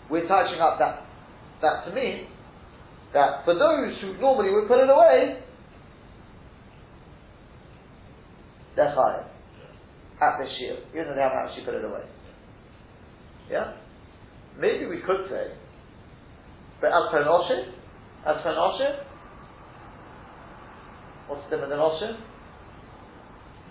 We're 0.09 0.27
touching 0.27 0.59
up 0.59 0.79
that 0.79 1.05
that 1.61 1.85
to 1.85 1.95
mean 1.95 2.27
that 3.13 3.45
for 3.45 3.53
those 3.53 3.95
who 4.01 4.17
normally 4.19 4.51
would 4.51 4.67
put 4.67 4.79
it 4.79 4.89
away, 4.89 5.39
they're 8.75 8.93
higher 8.93 9.25
at 10.21 10.37
the 10.39 10.45
shield, 10.57 10.79
even 10.91 11.07
though 11.07 11.15
they 11.15 11.21
haven't 11.21 11.37
actually 11.47 11.65
put 11.65 11.73
it 11.75 11.85
away. 11.85 12.03
Yeah? 13.49 13.73
Maybe 14.59 14.85
we 14.85 14.97
could 14.97 15.29
say, 15.29 15.55
but 16.81 16.87
as 16.87 17.09
for 17.09 17.21
an 17.21 17.27
Osher, 17.27 17.71
as 18.25 18.43
Osher, 18.55 19.03
What's 21.33 21.49
the 21.49 21.57
difference 21.57 21.73
in 21.73 21.81
Osher? 21.81 22.13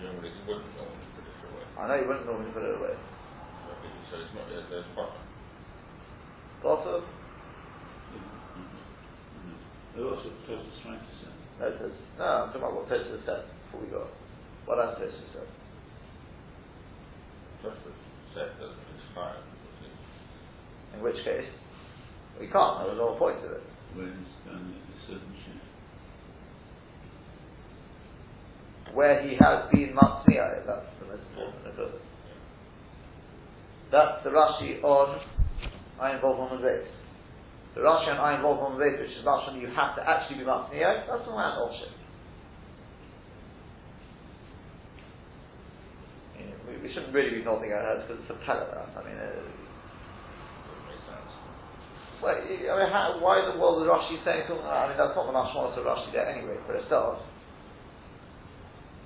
Normally, 0.03 0.35
you 0.35 0.43
wouldn't 0.43 0.75
normally 0.75 1.07
put 1.15 1.23
it 1.23 1.47
away. 1.47 1.63
I 1.79 1.87
know 1.87 1.95
you 1.95 2.07
wouldn't 2.11 2.27
normally 2.27 2.51
put 2.51 2.59
it 2.59 2.75
away. 2.75 2.91
So 4.11 4.19
it's 4.19 4.35
not, 4.35 4.51
there's, 4.51 4.67
there's 4.67 4.83
bottom. 4.99 5.23
Bottom? 6.59 7.07
Also, 9.95 10.27
Tosfos 10.43 10.75
trying 10.83 10.99
to 10.99 11.13
say. 11.23 11.31
No, 11.63 11.67
it 11.71 11.79
says, 11.79 11.95
no, 12.19 12.25
I'm 12.27 12.47
talking 12.51 12.67
about 12.67 12.75
what 12.75 12.91
Tosfos 12.91 13.23
said 13.23 13.47
before 13.47 13.79
we 13.79 13.87
go. 13.87 14.11
What 14.67 14.83
else 14.83 14.99
Tosfos 14.99 15.31
said? 15.31 15.47
Tosfos 17.63 17.95
said 18.35 18.59
that 18.59 18.75
it's 18.75 19.07
fine. 19.15 19.39
In 20.97 21.01
which 21.01 21.23
case, 21.23 21.47
we 22.43 22.51
can't. 22.51 22.83
There 22.83 22.91
was 22.91 22.99
no 22.99 23.15
point 23.15 23.39
to 23.39 23.55
it. 23.55 23.63
When 23.95 24.11
it's 24.19 24.35
done 24.43 24.75
a 24.75 24.99
certain 25.07 25.31
shape. 25.47 25.63
Where 28.93 29.21
he 29.21 29.35
has 29.41 29.69
been 29.71 29.93
matzniya. 29.93 30.65
That's 30.65 30.85
the 30.99 31.05
most 31.07 31.23
important. 31.31 32.01
That's 33.93 34.23
the 34.23 34.31
Rashi 34.33 34.81
on 34.81 35.21
I 36.01 36.15
involve 36.15 36.39
on 36.39 36.57
the 36.57 36.65
base. 36.65 36.89
The 37.75 37.81
Rashi 37.81 38.09
on 38.09 38.17
I 38.17 38.35
involve 38.35 38.57
on 38.57 38.77
the 38.77 38.81
base, 38.81 38.97
which 38.97 39.13
is 39.13 39.25
Rashi 39.25 39.61
you 39.61 39.69
have 39.69 39.95
to 39.97 40.01
actually 40.01 40.41
be 40.41 40.45
matzniya. 40.49 41.05
That's 41.05 41.25
the 41.25 41.33
man 41.33 41.61
also. 41.61 41.93
We, 46.81 46.89
shouldn't 46.89 47.13
really 47.13 47.37
be 47.37 47.45
nodding 47.45 47.71
our 47.71 47.85
heads 47.85 48.03
because 48.07 48.23
it's 48.25 48.33
a 48.33 48.39
paragraph. 48.45 48.89
I 48.97 49.01
mean, 49.05 49.15
uh, 49.15 49.29
well, 52.23 52.35
I 52.35 52.49
mean, 52.49 52.91
how, 52.91 53.19
why 53.21 53.45
in 53.45 53.53
the 53.53 53.61
world 53.61 53.83
is 53.83 53.87
Rashi 53.87 54.17
saying 54.25 54.49
something? 54.49 54.65
I 54.65 54.89
mean, 54.89 54.97
that's 54.97 55.13
not 55.13 55.29
the 55.29 55.35
Mashmalas 55.37 55.77
of 55.77 55.85
Rashi 55.85 56.11
there 56.11 56.25
anyway, 56.27 56.57
for 56.65 56.75
a 56.75 56.85
start. 56.87 57.19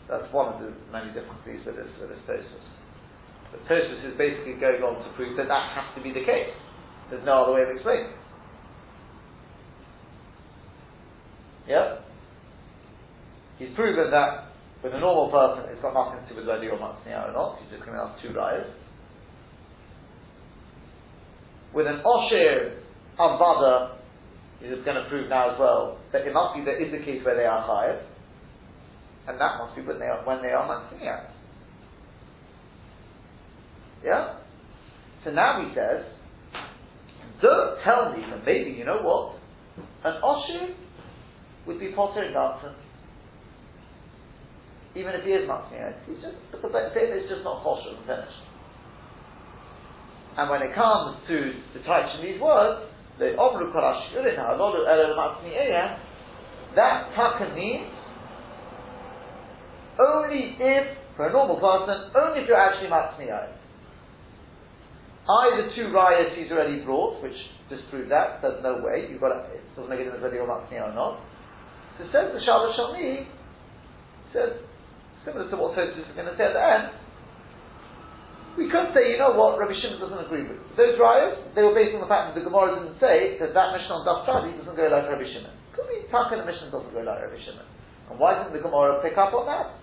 That's 0.09 0.31
one 0.31 0.55
of 0.55 0.63
the 0.63 0.71
many 0.91 1.11
difficulties 1.11 1.67
with 1.67 1.75
this, 1.75 1.91
with 1.99 2.09
this 2.09 2.23
Tosfos. 2.23 2.65
But 3.51 3.59
Tosfos 3.67 4.07
is 4.07 4.17
basically 4.17 4.55
going 4.55 4.79
on 4.83 5.03
to 5.03 5.09
prove 5.15 5.35
that 5.35 5.51
that 5.51 5.75
has 5.75 5.91
to 5.95 6.01
be 6.01 6.15
the 6.15 6.23
case. 6.23 6.55
There's 7.09 7.25
no 7.25 7.43
other 7.43 7.53
way 7.53 7.63
of 7.63 7.75
explaining 7.75 8.11
Yeah? 11.67 11.99
He's 13.59 13.75
proven 13.75 14.11
that 14.11 14.55
with 14.83 14.93
a 14.93 14.99
normal 14.99 15.27
person 15.27 15.69
it's 15.71 15.81
got 15.81 15.93
nothing 15.93 16.23
to 16.23 16.33
do 16.33 16.39
with 16.39 16.47
whether 16.47 16.63
you're 16.63 16.77
Matzniah 16.77 17.29
or 17.29 17.33
not, 17.33 17.59
he's 17.59 17.71
just 17.71 17.83
coming 17.83 17.99
out 17.99 18.15
two 18.21 18.29
rayas. 18.29 18.71
With 21.73 21.87
an 21.87 21.99
Osher 22.05 22.79
Avada, 23.19 23.97
he's 24.59 24.69
going 24.85 24.95
to 24.95 25.05
prove 25.09 25.27
now 25.29 25.51
as 25.53 25.59
well 25.59 25.99
that 26.13 26.21
it 26.21 26.33
must 26.33 26.55
be 26.55 26.63
there 26.63 26.79
is 26.79 26.93
a 26.93 27.03
case 27.03 27.25
where 27.25 27.35
they 27.35 27.43
are 27.43 27.67
chayav 27.67 27.99
and 29.27 29.39
that 29.39 29.57
must 29.59 29.75
be 29.75 29.81
when 29.81 29.99
they 29.99 30.05
are 30.05 30.25
when 30.25 30.41
they 30.41 30.49
are 30.49 30.67
matzniya. 30.67 31.29
Yeah? 34.03 34.39
So 35.23 35.31
now 35.31 35.65
he 35.67 35.73
says, 35.75 36.05
don't 37.41 37.77
tell 37.83 38.15
me 38.15 38.23
that 38.31 38.45
maybe, 38.45 38.71
you 38.71 38.85
know 38.85 39.01
what? 39.01 39.35
An 40.05 40.21
Oshir 40.21 40.73
would 41.65 41.79
be 41.79 41.91
potter 41.95 42.23
in 42.23 42.33
dancing. 42.33 42.75
Even 44.95 45.13
if 45.13 45.25
he 45.25 45.31
is 45.31 45.47
Matzniah. 45.47 45.93
He's 46.07 46.17
just, 46.17 46.37
the 46.51 46.57
is 46.57 47.29
just 47.29 47.43
not 47.43 47.61
kosher 47.61 47.93
and 47.95 48.05
finished. 48.07 48.41
And 50.37 50.49
when 50.49 50.61
it 50.61 50.73
comes 50.73 51.17
to 51.27 51.53
the 51.73 51.85
types 51.85 52.09
in 52.17 52.25
these 52.25 52.41
words, 52.41 52.87
the 53.19 53.35
Omru 53.37 53.73
Korashurin, 53.73 54.37
Halolu 54.37 54.87
Ere 54.87 55.13
Matzniah, 55.13 55.99
that 56.75 57.13
taka 57.15 57.53
means 57.53 57.91
only 59.99 60.55
if, 60.59 60.85
for 61.15 61.27
a 61.27 61.31
normal 61.33 61.57
person, 61.57 62.11
only 62.15 62.41
if 62.41 62.47
you're 62.47 62.57
actually 62.57 62.89
Matzniah. 62.89 63.53
Either 65.27 65.69
two 65.75 65.91
riots 65.91 66.39
he's 66.39 66.51
already 66.51 66.79
brought, 66.85 67.21
which 67.21 67.35
disprove 67.67 68.07
that, 68.09 68.39
there's 68.41 68.63
no 68.63 68.79
way, 68.79 69.07
you've 69.11 69.19
got 69.19 69.35
to, 69.35 69.43
it 69.51 69.59
doesn't 69.75 69.89
make 69.91 69.99
a 69.99 70.07
difference 70.07 70.23
whether 70.23 70.39
you're 70.39 70.47
or 70.47 70.93
not. 70.95 71.19
So 71.99 72.07
says 72.15 72.31
the 72.31 72.39
Shabbat 72.39 72.75
Shel 72.79 72.93
Mi, 72.95 73.27
says, 74.31 74.63
similar 75.25 75.49
to 75.51 75.55
what 75.57 75.75
Tosfos 75.75 75.99
is 75.99 76.15
going 76.15 76.31
to 76.31 76.37
say 76.39 76.47
at 76.47 76.55
the 76.55 76.63
end, 76.63 76.87
we 78.55 78.71
could 78.71 78.89
say, 78.95 79.13
you 79.13 79.21
know 79.21 79.37
what, 79.37 79.61
Rabbi 79.61 79.75
Shimon 79.77 80.01
doesn't 80.01 80.17
agree 80.17 80.41
with. 80.41 80.57
Those 80.73 80.97
riots, 80.97 81.43
they 81.53 81.61
were 81.61 81.77
based 81.77 81.93
on 81.93 82.01
the 82.01 82.09
fact 82.09 82.33
that 82.33 82.35
the 82.39 82.45
Gemara 82.47 82.73
didn't 82.73 82.97
say 82.97 83.37
that 83.37 83.53
that 83.53 83.69
mission 83.75 83.93
on 83.93 84.01
Daf 84.01 84.25
Tzadi 84.25 84.57
doesn't 84.57 84.73
go 84.73 84.89
like 84.89 85.05
Rabbi 85.05 85.29
Shimon. 85.29 85.53
Could 85.77 85.85
be 85.91 86.09
Taka 86.09 86.41
the 86.41 86.47
mission 86.47 86.73
doesn't 86.73 86.89
go 86.89 87.05
like 87.05 87.21
Rabbi 87.21 87.37
Shimon. 87.37 87.69
And 88.09 88.17
why 88.17 88.33
didn't 88.41 88.57
the 88.57 88.63
Gemara 88.65 88.97
pick 89.05 89.13
up 89.13 89.35
on 89.37 89.45
that? 89.45 89.77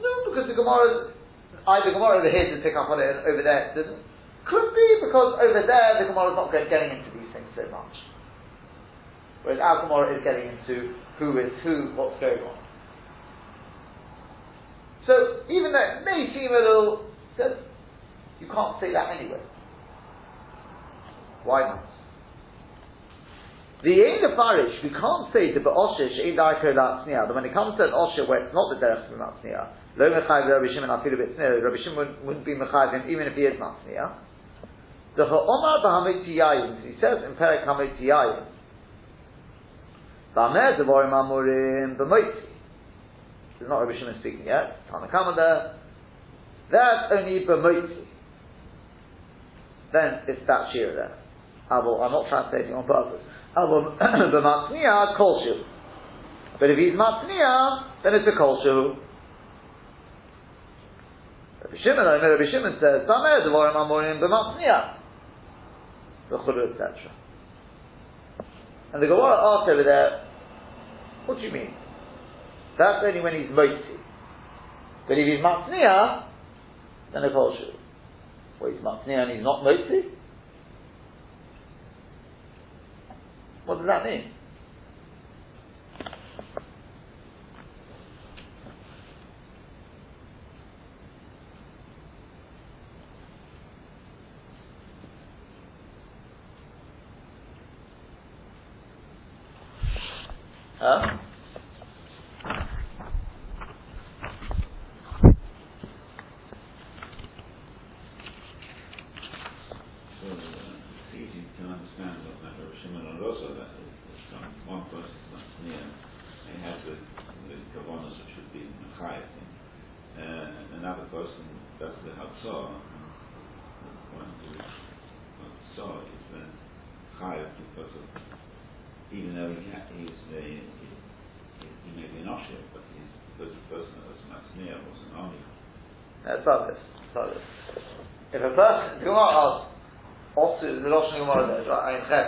No, 0.00 0.10
because 0.28 0.48
the 0.48 0.56
Gemara, 0.56 1.12
either 1.68 1.92
Gemara 1.92 2.18
over 2.18 2.30
here 2.30 2.48
didn't 2.48 2.64
pick 2.64 2.74
up 2.74 2.88
on 2.88 3.00
it 3.00 3.08
and 3.12 3.20
over 3.28 3.42
there 3.44 3.72
didn't. 3.76 4.00
Could 4.48 4.72
be 4.72 5.04
because 5.04 5.36
over 5.36 5.62
there 5.62 6.00
the 6.00 6.08
Gemara 6.08 6.32
is 6.32 6.38
not 6.40 6.50
getting 6.50 6.96
into 6.96 7.10
these 7.12 7.30
things 7.36 7.48
so 7.54 7.68
much. 7.68 7.94
Whereas 9.44 9.60
our 9.60 9.84
Gemara 9.84 10.16
is 10.16 10.24
getting 10.24 10.48
into 10.48 10.96
who 11.18 11.38
is 11.38 11.52
who, 11.62 11.92
what's 11.96 12.18
going 12.20 12.40
on. 12.40 12.56
So 15.06 15.44
even 15.48 15.72
though 15.72 15.84
it 15.84 16.04
may 16.04 16.28
seem 16.32 16.52
a 16.52 16.60
little, 16.60 17.08
you 18.40 18.48
can't 18.48 18.80
say 18.80 18.92
that 18.92 19.16
anyway. 19.16 19.40
Why 21.44 21.68
not? 21.68 21.84
The 23.82 23.96
aid 23.96 24.20
of 24.24 24.36
Farish, 24.36 24.76
we 24.84 24.90
can't 24.92 25.32
say 25.32 25.56
she'in 25.56 26.36
daiko 26.36 26.76
latzniya, 26.76 27.26
that 27.26 27.34
when 27.34 27.46
it 27.48 27.54
comes 27.54 27.78
to 27.78 27.84
an 27.84 27.96
Osher 27.96 28.28
where 28.28 28.44
it's 28.44 28.52
not 28.52 28.68
the 28.68 28.76
derech 28.76 29.08
of 29.08 29.16
latzniya, 29.16 29.72
lo 29.96 30.10
mechayiv 30.10 30.48
Rabbi 30.48 30.72
Shimon 30.74 30.90
afilu 30.90 31.16
b'tzniya, 31.18 31.62
Rabbi 31.62 31.76
Shimon 31.84 32.26
wouldn't, 32.26 32.44
be 32.44 32.54
mechayiv 32.54 33.02
him 33.02 33.10
even 33.10 33.26
if 33.26 33.34
he 33.34 33.42
is 33.42 33.58
latzniya. 33.60 34.14
The 35.16 35.26
ha'omar 35.26 35.82
b'hamotiyayim, 35.84 36.84
he 36.86 37.00
says 37.00 37.18
in 37.24 37.34
Perek 37.36 37.66
hamotiyayim, 37.66 38.46
b'ameh 40.36 40.78
devorim 40.78 41.12
amurim 41.12 41.96
b'moitzi. 41.98 42.48
It's 43.60 43.68
not 43.68 43.80
Rabbi 43.80 43.98
Shimon 43.98 44.16
speaking 44.20 44.46
yet, 44.46 44.86
Tanakama 44.90 45.36
there. 45.36 45.76
That's 46.70 47.12
only 47.12 47.44
b'moitzi 47.44 48.06
then 49.92 50.22
it's 50.28 50.42
that 50.46 50.70
shira 50.72 50.94
there. 50.94 51.16
Will, 51.82 52.02
I'm 52.02 52.12
not 52.12 52.28
translating 52.28 52.74
on 52.74 52.86
purpose. 52.86 53.22
B'matzniya 53.56 55.18
kolshu. 55.18 55.62
But 56.58 56.70
if 56.70 56.78
he's 56.78 56.94
matzniya, 56.94 58.02
then 58.02 58.14
it's 58.14 58.26
a 58.26 58.38
kolshu. 58.40 58.96
Rabbi 61.70 61.82
Shimon, 61.82 62.06
I 62.06 62.18
know 62.18 62.30
Rabbi 62.34 62.50
Shimon 62.50 62.74
says, 62.80 63.06
Tamer 63.06 63.46
devorim 63.46 63.76
amorim 63.78 64.18
b'matzniya. 64.18 64.96
V'churu, 66.30 66.72
etc. 66.72 67.12
And 68.92 69.02
the 69.02 69.06
Gemara 69.06 69.38
asks 69.38 69.70
over 69.70 69.84
there, 69.84 70.26
what 71.26 71.38
do 71.38 71.42
you 71.42 71.52
mean? 71.52 71.72
That's 72.76 73.04
only 73.06 73.20
when 73.20 73.34
he's 73.34 73.50
moti. 73.50 73.98
But 75.06 75.18
if 75.18 75.26
he's 75.26 75.44
matzniya, 75.44 76.24
then 77.12 77.24
a 77.24 77.30
kolshu. 77.30 77.80
Well, 78.60 78.70
he's 78.70 78.80
Matni 78.80 79.16
and 79.16 79.32
he's 79.32 79.42
not 79.42 79.64
Motzi? 79.64 80.02
What 83.64 83.78
does 83.78 83.86
that 83.86 84.04
mean? 84.04 84.32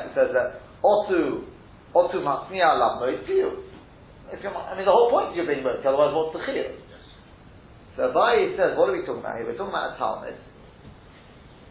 It 0.05 0.13
says 0.15 0.31
that 0.33 0.61
otu 0.83 1.45
otu 1.95 2.23
matnia 2.25 2.75
la 2.75 3.05
If 4.33 4.41
you're, 4.43 4.57
I 4.57 4.77
mean, 4.77 4.87
the 4.87 4.93
whole 4.93 5.11
point 5.11 5.33
is 5.33 5.37
you're 5.37 5.47
being 5.47 5.63
moitzi. 5.63 5.85
Otherwise, 5.85 6.15
what's 6.15 6.33
the 6.33 6.41
chiyuv? 6.41 6.73
So 7.97 8.09
Abaye 8.09 8.57
says, 8.57 8.79
what 8.79 8.89
are 8.89 8.97
we 8.97 9.05
talking 9.05 9.21
about 9.21 9.37
here? 9.37 9.47
We're 9.47 9.57
talking 9.59 9.77
about 9.77 9.97
a 9.97 9.99
Talmud. 9.99 10.35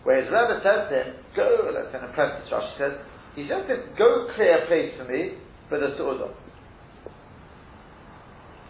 Where 0.03 0.21
his 0.21 0.29
Rebbe 0.29 0.62
says 0.62 0.89
to 0.89 0.95
him, 0.95 1.15
go, 1.36 1.71
let's 1.73 1.91
say 1.91 1.97
in 1.97 2.05
a 2.05 2.13
preface, 2.13 2.49
Rashi 2.51 2.77
says, 2.77 2.93
he 3.36 3.49
says 3.49 3.65
to 3.65 3.75
go 3.97 4.29
clear 4.36 4.63
a 4.63 4.67
place 4.67 4.93
for 4.97 5.05
me 5.05 5.38
for 5.69 5.79
the 5.79 5.97
Su'udah. 5.97 6.34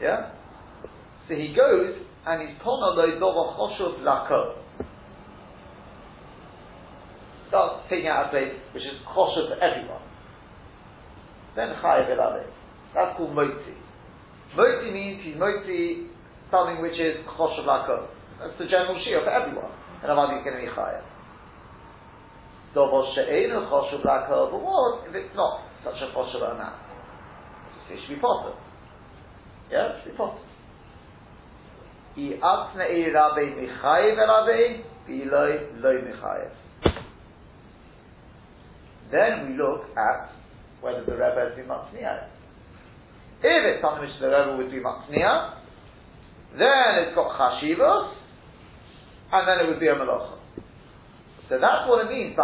Yeah? 0.02 0.32
So 1.28 1.36
he 1.36 1.54
goes, 1.54 1.96
and 2.26 2.48
he's 2.48 2.58
pona 2.62 2.94
lo 2.96 3.06
dova 3.20 3.44
choshuv 3.58 4.00
lako 4.06 4.62
starts 7.48 7.84
taking 7.90 8.08
out 8.08 8.28
a 8.28 8.30
place 8.30 8.54
which 8.74 8.84
is 8.84 8.96
kosher 9.04 9.52
for 9.52 9.60
everyone. 9.60 10.02
Then 11.56 11.76
chayiv 11.84 12.08
elave. 12.08 12.48
That's 12.96 13.18
called 13.18 13.36
moti. 13.36 13.76
Moti 14.56 14.92
means 14.92 15.20
he's 15.26 15.36
moti 15.36 16.08
something 16.50 16.82
which 16.82 16.96
is 16.96 17.20
kosher 17.28 17.68
lako. 17.68 18.08
That's 18.40 18.56
the 18.58 18.66
general 18.66 18.96
shia 19.04 19.26
for 19.26 19.32
everyone. 19.32 19.72
And 20.02 20.10
Avadi 20.12 20.40
is 20.40 20.44
going 20.46 20.62
to 20.62 20.64
be 20.64 20.72
chayiv. 20.72 21.04
Dovo 22.76 23.14
she'enu 23.16 23.68
chosher 23.68 24.00
lako, 24.00 24.52
but 24.52 24.62
what 24.62 25.10
if 25.10 25.16
it's 25.16 25.36
not 25.36 25.68
such 25.84 26.00
a 26.00 26.14
chosher 26.14 26.46
amount? 26.46 26.80
It 27.92 28.00
should 28.08 28.16
be 28.16 28.22
potter. 28.22 28.56
Yeah, 29.70 29.92
it 29.92 30.04
should 30.04 30.12
be 30.14 30.18
potter. 30.18 30.40
I 32.18 32.40
atzne'i 32.42 33.14
rabbi 33.14 33.46
michayiv 33.56 34.18
elave, 34.18 34.84
v'iloi 35.08 35.82
loy 35.82 35.98
michayiv. 36.02 36.52
Then 39.12 39.50
we 39.50 39.58
look 39.58 39.86
at 39.98 40.32
whether 40.82 41.04
the 41.06 41.12
Rebbe 41.14 41.36
has 41.36 41.56
been 41.56 41.68
Matzniah. 41.68 42.28
If 43.44 43.76
it's 43.76 43.82
something 43.82 44.08
which 44.08 44.20
the 44.20 44.28
Rebbe 44.28 44.56
would 44.58 44.72
be 44.72 44.80
Matzniah, 44.80 45.58
then 46.58 47.04
it's 47.04 47.16
got 47.16 47.38
Chashivos, 47.38 48.14
and 49.34 49.48
then 49.48 49.66
it 49.66 49.70
would 49.70 49.80
be 49.80 49.88
a 49.88 49.96
Melacha. 49.96 50.38
So 51.50 51.60
that's 51.60 51.88
what 51.90 52.06
it 52.06 52.10
means. 52.12 52.38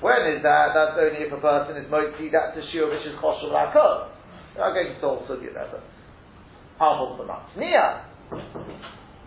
When 0.00 0.22
is 0.32 0.42
that? 0.42 0.72
That's 0.72 0.96
only 0.96 1.20
if 1.20 1.32
a 1.32 1.36
person 1.36 1.76
is 1.76 1.90
moti, 1.90 2.30
that's 2.32 2.56
a 2.56 2.60
shiur 2.72 2.88
which 2.88 3.06
is 3.06 3.14
choshev 3.20 3.52
lakot. 3.52 4.08
Not 4.56 4.74
going 4.74 4.94
to 4.94 5.00
solve 5.00 5.28
sugya 5.28 5.54
there, 5.54 5.68
but 5.70 5.82
matzniah. 6.80 8.04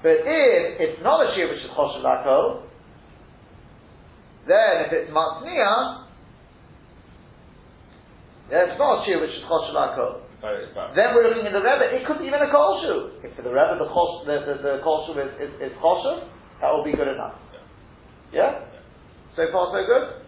But 0.03 0.19
if 0.27 0.81
it's 0.81 1.01
not 1.01 1.23
a 1.23 1.36
shear 1.36 1.47
which 1.47 1.63
is 1.63 1.71
choshev 1.71 2.03
lakol, 2.03 2.63
then 4.47 4.86
if 4.86 4.91
it's 4.91 5.12
matzniya, 5.12 6.03
then 8.49 8.69
it's 8.69 8.77
not 8.77 9.01
a 9.01 9.05
shear 9.05 9.21
which 9.21 9.31
is 9.31 9.43
choshev 9.47 9.73
lakol. 9.73 10.19
But 10.43 10.91
Then 10.93 11.15
we're 11.15 11.23
looking 11.31 11.47
at 11.47 11.53
the 11.55 11.63
Rebbe. 11.63 11.95
It 11.95 12.05
could 12.05 12.19
be 12.19 12.27
even 12.27 12.43
a 12.43 12.51
kosher. 12.51 13.15
If 13.23 13.31
for 13.39 13.47
the 13.47 13.55
Rebbe 13.55 13.79
the 13.79 13.88
chos, 13.88 14.27
the, 14.27 14.43
the, 14.43 14.55
the 14.59 14.73
kosher 14.83 15.15
is, 15.23 15.31
is, 15.39 15.71
is 15.71 15.73
kosher, 15.79 16.27
that 16.59 16.67
will 16.67 16.83
be 16.83 16.91
good 16.91 17.07
enough. 17.07 17.39
Yeah. 18.33 18.67
So 19.38 19.47
far 19.55 19.71
so 19.71 19.88
good. 19.88 20.19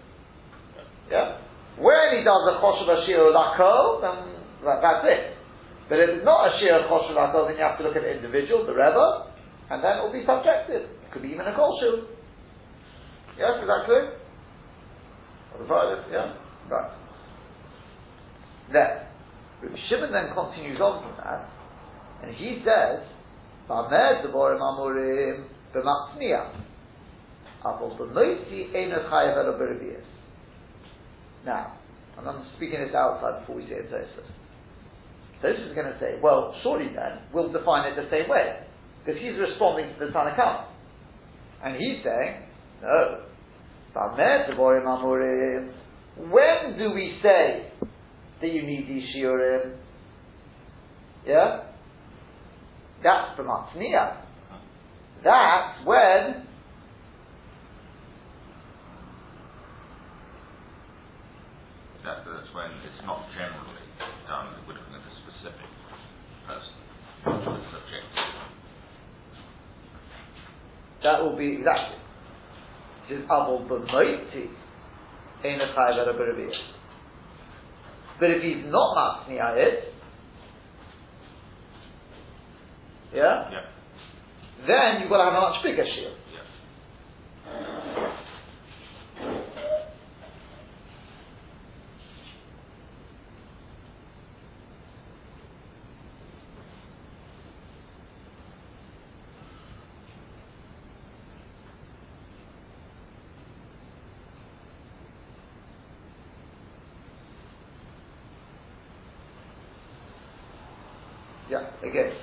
Yeah. 1.11 1.43
When 1.75 2.15
he 2.15 2.23
does 2.23 2.47
a 2.47 2.63
kosher 2.63 2.87
bashir 2.87 3.35
lako, 3.35 3.99
then 3.99 4.34
that, 4.65 4.81
that's 4.81 5.05
it. 5.05 5.37
But 5.87 6.01
if 6.01 6.09
it's 6.17 6.25
not 6.25 6.49
a 6.49 6.51
shir 6.59 6.89
kosher 6.89 7.13
lako, 7.13 7.47
then 7.47 7.57
you 7.57 7.63
have 7.63 7.77
to 7.77 7.83
look 7.85 7.95
at 7.95 8.01
the 8.01 8.11
individual, 8.11 8.65
the 8.65 8.73
Rebbe, 8.73 9.31
and 9.69 9.83
then 9.83 9.97
it 9.97 10.01
will 10.01 10.13
be 10.13 10.25
subjective. 10.25 10.89
It 10.89 11.09
could 11.13 11.21
be 11.21 11.29
even 11.29 11.45
a 11.45 11.53
kosher. 11.53 12.09
Yes, 13.37 13.61
is 13.61 13.67
that 13.69 13.85
clear? 13.85 14.17
Yeah. 16.11 16.33
Right. 16.69 16.91
Then. 18.73 19.05
Rabbi 19.61 19.77
Shimon 19.89 20.11
then 20.11 20.33
continues 20.33 20.79
on 20.81 21.01
from 21.01 21.15
that, 21.23 21.49
and 22.21 22.35
he 22.35 22.61
says, 22.65 23.01
"Bamed 23.69 24.25
devorim 24.25 24.59
amurim 24.59 25.47
b'matzniya, 25.73 26.51
avol 27.63 27.97
b'moisi 27.97 28.75
eno 28.75 29.09
chayav 29.09 29.37
elo 29.37 29.57
b'revius." 29.57 30.03
Now, 31.45 31.77
and 32.17 32.27
I'm 32.27 32.45
speaking 32.57 32.79
this 32.81 32.93
outside 32.93 33.41
before 33.41 33.55
we 33.55 33.67
say 33.67 33.75
it 33.75 33.89
Tosfos 35.43 35.69
is 35.69 35.75
going 35.75 35.87
to 35.87 35.97
say, 35.99 36.19
well, 36.21 36.55
surely 36.63 36.87
then 36.95 37.19
we'll 37.33 37.51
define 37.51 37.91
it 37.91 37.95
the 37.95 38.09
same 38.09 38.29
way, 38.29 38.59
because 39.03 39.21
he's 39.21 39.37
responding 39.39 39.93
to 39.99 40.05
the 40.05 40.11
Tanakh. 40.11 40.65
And 41.63 41.75
he's 41.75 42.03
saying, 42.03 42.43
no. 42.81 43.21
When 46.17 46.77
do 46.77 46.91
we 46.93 47.19
say 47.23 47.71
that 48.41 48.53
you 48.53 48.63
need 48.63 48.87
these 48.87 49.03
shiurim. 49.15 49.75
Yeah? 51.25 51.63
That's 53.03 53.35
from 53.35 53.47
Atzniya. 53.47 54.17
That's 55.23 55.85
when 55.85 56.45
that, 62.03 62.21
that's 62.21 62.53
when 62.53 62.69
it's 62.85 63.01
not 63.05 63.25
generally 63.33 63.81
done, 64.27 64.53
we're 64.67 64.73
looking 64.73 64.93
at 64.93 65.01
a 65.01 65.13
specific 65.25 65.69
person, 66.45 66.77
not 67.25 67.41
the 67.41 67.65
subjective. 67.73 68.45
That 71.05 71.21
will 71.23 71.37
be 71.37 71.53
exactly. 71.53 71.97
It 73.09 73.21
says 73.21 73.29
Avol 73.29 73.67
b'moiti 73.69 74.49
ein 75.45 75.59
echai 75.61 75.91
v'ra 75.93 76.49
But 78.19 78.31
if 78.31 78.41
he's 78.41 78.65
not 78.65 78.97
Matzniya 78.97 79.55
it, 79.57 79.93
yeah, 83.13 83.49
Yeah, 83.51 83.65
then 84.67 85.01
you've 85.01 85.09
got 85.09 85.17
to 85.17 85.25
have 85.25 85.33
a 85.33 85.41
much 85.41 85.63
bigger 85.63 85.85
shield. 85.85 86.17
yeah. 86.33 86.41
Yeah, 111.49 111.69
again. 111.87 112.13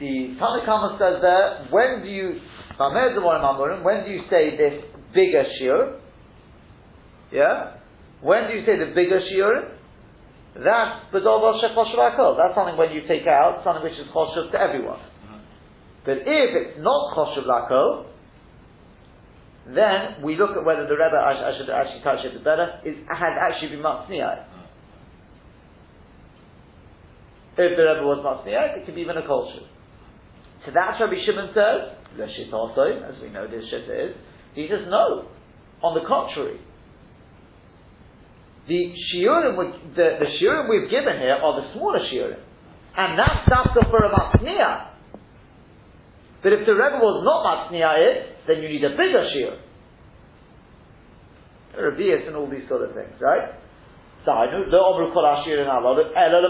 The 0.00 0.36
Tanakama 0.40 0.98
says 0.98 1.22
there, 1.22 1.68
when 1.70 2.02
do 2.02 2.08
you, 2.08 2.40
when 2.78 4.04
do 4.04 4.10
you 4.10 4.22
say 4.28 4.56
this 4.56 4.82
bigger 5.14 5.44
shiur? 5.60 6.00
Yeah? 7.30 7.76
When 8.20 8.48
do 8.48 8.54
you 8.54 8.66
say 8.66 8.78
the 8.78 8.92
bigger 8.94 9.20
shiur? 9.20 9.70
That's 10.54 11.12
B'dol 11.12 12.36
That's 12.38 12.54
something 12.54 12.76
when 12.76 12.92
you 12.92 13.02
take 13.06 13.26
out, 13.26 13.62
something 13.64 13.82
which 13.82 13.98
is 13.98 14.06
choshev 14.14 14.52
to 14.52 14.60
everyone. 14.60 14.98
Mm-hmm. 14.98 15.38
But 16.04 16.18
if 16.18 16.50
it's 16.54 16.78
not 16.78 17.16
choshev 17.16 17.44
lakol, 17.44 18.06
then 19.66 20.22
we 20.22 20.36
look 20.36 20.50
at 20.56 20.64
whether 20.64 20.86
the 20.86 20.94
Rebbe, 20.94 21.16
I, 21.16 21.50
I 21.50 21.58
should 21.58 21.70
actually 21.70 22.02
touch 22.02 22.24
it 22.24 22.44
better, 22.44 22.80
is, 22.84 22.96
has 23.08 23.34
actually 23.40 23.76
been 23.76 23.80
matzniah. 23.80 24.44
If 27.56 27.76
the 27.78 27.84
Rebbe 27.86 28.02
was 28.02 28.18
matzniah, 28.18 28.78
it 28.78 28.86
could 28.86 28.94
be 28.94 29.02
even 29.02 29.16
a 29.16 29.26
culture. 29.26 29.62
So 30.66 30.72
that's 30.74 30.98
Rabbi 30.98 31.22
Shimon 31.22 31.54
says, 31.54 31.94
the 32.16 32.26
shit 32.34 32.52
also, 32.52 32.82
as 32.82 33.14
we 33.22 33.30
know 33.30 33.46
this 33.46 33.62
shit 33.70 33.86
is, 33.86 34.16
he 34.54 34.66
says 34.66 34.86
no. 34.88 35.28
On 35.82 35.92
the 35.94 36.06
contrary, 36.08 36.58
the 38.66 38.80
shiurim, 39.12 39.54
the, 39.94 40.06
the 40.18 40.28
shiurim 40.40 40.70
we've 40.70 40.90
given 40.90 41.20
here 41.20 41.36
are 41.36 41.60
the 41.60 41.68
smaller 41.74 42.00
shiurim. 42.08 42.40
And 42.96 43.18
that's 43.18 43.44
dafka 43.50 43.90
for 43.90 44.02
a 44.02 44.10
matzniah. 44.10 44.90
But 46.42 46.52
if 46.54 46.66
the 46.66 46.72
Rebbe 46.72 46.98
was 46.98 47.22
not 47.22 47.44
matzniah 47.44 48.00
it, 48.00 48.16
then 48.46 48.62
you 48.62 48.68
need 48.68 48.84
a 48.84 48.96
bigger 48.96 49.28
shiur. 49.30 49.60
Revius 51.76 52.26
and 52.26 52.36
all 52.36 52.48
these 52.48 52.66
sort 52.68 52.88
of 52.88 52.94
things, 52.94 53.20
right? 53.20 53.52
Zainu, 54.26 54.70
the 54.70 54.78
omru 54.80 55.12
kol 55.12 55.26
ha-shiurim 55.26 55.68
alo, 55.68 56.00
elo 56.00 56.38
le 56.40 56.48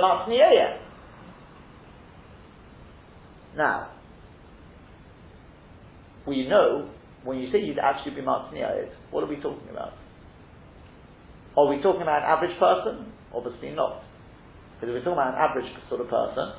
Now, 3.56 3.90
we 6.26 6.46
know 6.48 6.90
when 7.24 7.38
you 7.38 7.50
say 7.52 7.60
you'd 7.60 7.78
actually 7.78 8.14
be 8.16 8.20
matzniah, 8.22 8.88
what 9.10 9.22
are 9.24 9.28
we 9.28 9.36
talking 9.36 9.68
about? 9.70 9.92
Are 11.56 11.68
we 11.68 11.80
talking 11.82 12.02
about 12.02 12.22
an 12.22 12.28
average 12.28 12.58
person? 12.58 13.12
Obviously 13.34 13.70
not. 13.70 14.02
Because 14.80 14.94
if 14.94 14.94
we're 14.94 15.04
talking 15.04 15.12
about 15.14 15.34
an 15.34 15.40
average 15.40 15.72
sort 15.88 16.00
of 16.00 16.08
person, 16.08 16.52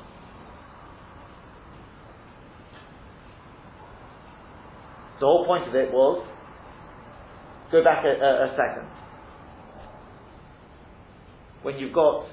the 5.20 5.26
whole 5.26 5.46
point 5.46 5.68
of 5.68 5.74
it 5.74 5.92
was 5.92 6.26
go 7.72 7.84
back 7.84 8.04
a, 8.04 8.08
a, 8.08 8.44
a 8.46 8.56
second. 8.56 8.88
When 11.62 11.78
you've 11.78 11.92
got 11.94 12.26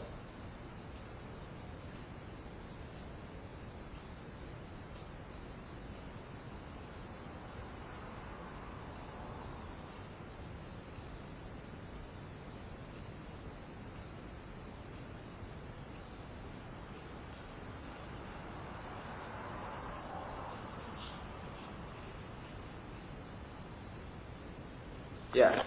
Yeah. 25.33 25.63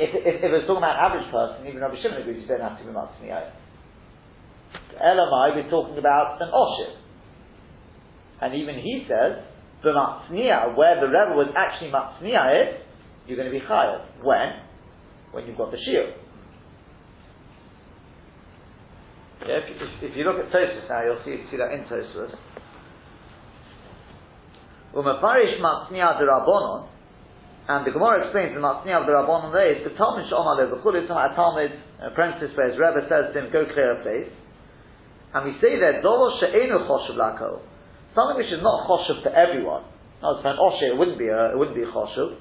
If, 0.00 0.10
if, 0.14 0.42
if 0.42 0.52
it's 0.52 0.66
talking 0.66 0.78
about 0.78 0.96
an 1.62 1.68
average 1.68 1.74
even 1.74 1.82
Rabbi 1.82 1.96
Shimon 2.02 2.22
agrees 2.22 2.42
you 2.42 2.48
don't 2.48 2.60
have 2.60 2.78
to 2.78 2.84
be 2.84 2.90
Matzniah. 2.90 3.52
Elamai, 5.00 5.54
we're 5.56 5.70
talking 5.70 5.98
about 5.98 6.40
an 6.40 6.50
Oshir. 6.50 6.96
And 8.40 8.54
even 8.54 8.76
he 8.76 9.06
says, 9.08 9.44
B'matzniah, 9.84 10.76
where 10.76 11.00
the 11.00 11.06
Rebbe 11.06 11.34
was 11.34 11.52
actually 11.56 11.90
Matzniah, 11.90 12.78
you're 13.26 13.36
going 13.36 13.50
to 13.50 13.58
be 13.58 13.64
Chayav. 13.64 14.22
When? 14.22 14.62
When 15.32 15.46
you've 15.46 15.56
got 15.56 15.70
the 15.70 15.78
shield. 15.78 16.14
Yeah, 19.46 19.58
if, 19.58 19.64
if, 19.74 20.10
if 20.10 20.16
you 20.16 20.24
look 20.24 20.38
at 20.38 20.52
Tosfos 20.52 20.88
now, 20.88 21.02
you'll 21.04 21.22
see, 21.24 21.44
see 21.50 21.56
that 21.56 21.72
in 21.72 21.84
Tosfos. 21.84 22.34
Umafarish 24.94 25.58
Matzniah 25.60 26.18
de 26.18 26.26
Rabbonon, 26.26 26.88
and 27.68 27.86
the 27.86 27.94
Gemara 27.94 28.26
explains 28.26 28.54
the 28.54 28.60
Matzniah 28.60 29.02
of 29.02 29.06
the 29.06 29.14
Rabbanon 29.14 29.54
there 29.54 29.70
is 29.70 29.86
the 29.86 29.94
Talmud 29.94 30.26
Shomar 30.26 30.58
Le 30.58 30.66
B'chulis 30.74 31.06
a 31.06 31.34
Talmud 31.38 31.70
apprentice 32.02 32.50
where 32.58 32.66
his 32.70 32.78
Rebbe 32.78 33.06
says 33.06 33.30
to 33.30 33.38
him, 33.38 33.52
go 33.52 33.62
clear 33.70 34.00
a 34.00 34.02
place. 34.02 34.30
And 35.32 35.46
we 35.46 35.54
say 35.62 35.78
there, 35.78 36.02
Dolo 36.02 36.34
She'enu 36.42 36.82
Choshev 36.90 37.14
Lako, 37.14 37.62
something 38.18 38.36
which 38.36 38.50
is 38.50 38.58
not 38.66 38.90
Choshev 38.90 39.22
to 39.22 39.30
everyone. 39.30 39.86
No, 40.22 40.38
it's 40.38 40.44
an 40.44 40.58
Oshe, 40.58 40.90
oh, 40.90 40.94
it 40.94 40.98
wouldn't 40.98 41.18
be 41.18 41.30
a, 41.30 41.54
it 41.54 41.58
wouldn't 41.58 41.76
be 41.76 41.86
Choshev. 41.86 42.34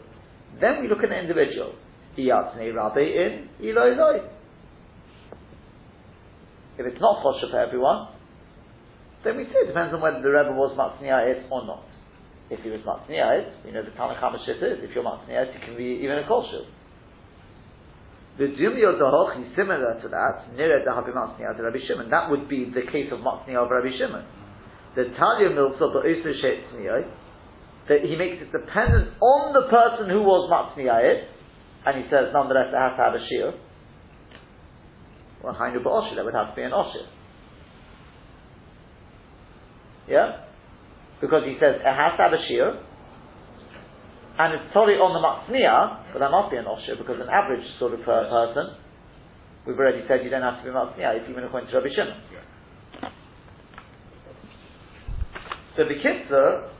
Then 0.59 0.81
we 0.81 0.89
look 0.89 1.05
at 1.05 1.13
an 1.13 1.21
individual. 1.21 1.75
Iyatzne 2.17 2.73
Rabbi 2.73 3.05
in 3.05 3.49
Eloi 3.61 3.93
Eloi. 3.93 4.25
If 6.81 6.85
it's 6.89 6.99
not 6.99 7.23
Choshev 7.23 7.51
for 7.51 7.59
everyone, 7.59 8.09
then 9.23 9.37
we 9.37 9.45
say 9.45 9.61
it 9.63 9.67
depends 9.67 9.93
on 9.93 10.01
whether 10.01 10.19
the 10.19 10.29
Rebbe 10.33 10.51
was 10.51 10.73
Matzniah 10.73 11.45
or 11.51 11.65
not. 11.65 11.85
If 12.51 12.59
he 12.61 12.69
was 12.69 12.81
matzniah, 12.83 13.65
you 13.65 13.71
know 13.71 13.81
the 13.81 13.95
Tanakh 13.95 14.19
Hamashit 14.19 14.59
is, 14.59 14.83
if 14.83 14.91
you're 14.93 15.07
matzniah, 15.07 15.55
it 15.55 15.61
can 15.63 15.77
be 15.77 16.03
even 16.03 16.19
a 16.19 16.27
kosher. 16.27 16.67
The 18.37 18.47
Dumyo 18.55 18.99
Dahochi, 18.99 19.55
similar 19.55 19.99
to 20.01 20.07
that, 20.09 20.51
Nira 20.55 20.83
Dahabi 20.87 21.13
Matzniya 21.13 21.55
to 21.57 21.63
Rabbi 21.63 21.79
Shimon, 21.87 22.09
that 22.09 22.29
would 22.29 22.47
be 22.47 22.65
the 22.65 22.89
case 22.91 23.11
of 23.11 23.19
Matzniya 23.19 23.63
of 23.63 23.69
Rabbi 23.69 23.91
Shimon. 23.97 24.25
The 24.95 25.13
Talia 25.17 25.49
Milsa, 25.49 25.79
the 25.79 26.03
Osu 26.03 27.11
that 27.87 28.01
he 28.01 28.15
makes 28.15 28.41
it 28.41 28.51
dependent 28.51 29.13
on 29.21 29.53
the 29.53 29.67
person 29.69 30.09
who 30.09 30.23
was 30.23 30.49
Matzniya 30.49 31.23
and 31.85 32.03
he 32.03 32.09
says, 32.09 32.31
nonetheless, 32.33 32.67
it 32.71 32.77
has 32.77 32.97
to 32.97 33.03
have 33.03 33.13
a 33.15 33.25
shear. 33.27 33.53
Well, 35.43 35.55
Hainu 35.55 35.83
Ba'oshir, 35.83 36.15
that 36.15 36.25
would 36.25 36.33
have 36.33 36.49
to 36.51 36.55
be 36.55 36.61
an 36.61 36.71
Oshir. 36.71 37.07
Yeah? 40.07 40.50
Because 41.21 41.43
he 41.45 41.53
says 41.61 41.77
it 41.77 41.85
has 41.85 42.17
to 42.17 42.21
have 42.25 42.33
a 42.33 42.41
shear, 42.49 42.81
and 44.41 44.57
it's 44.57 44.73
totally 44.73 44.97
on 44.97 45.13
the 45.13 45.21
Matzniya, 45.21 46.13
but 46.13 46.19
that 46.19 46.31
must 46.31 46.49
be 46.49 46.57
an 46.57 46.65
Oshir, 46.65 46.97
because 46.97 47.21
an 47.21 47.29
average 47.29 47.61
sort 47.77 47.93
of 47.93 48.01
uh, 48.01 48.25
person, 48.25 48.73
we've 49.67 49.77
already 49.77 50.01
said 50.07 50.25
you 50.25 50.31
don't 50.33 50.41
have 50.41 50.57
to 50.59 50.65
be 50.65 50.73
Matzniya, 50.73 51.21
if 51.21 51.29
even 51.29 51.43
according 51.43 51.69
to 51.69 51.77
Rabbi 51.77 51.93
Shimon. 51.93 52.17
So 55.77 55.85
the 55.85 56.01
Kitzur, 56.01 56.71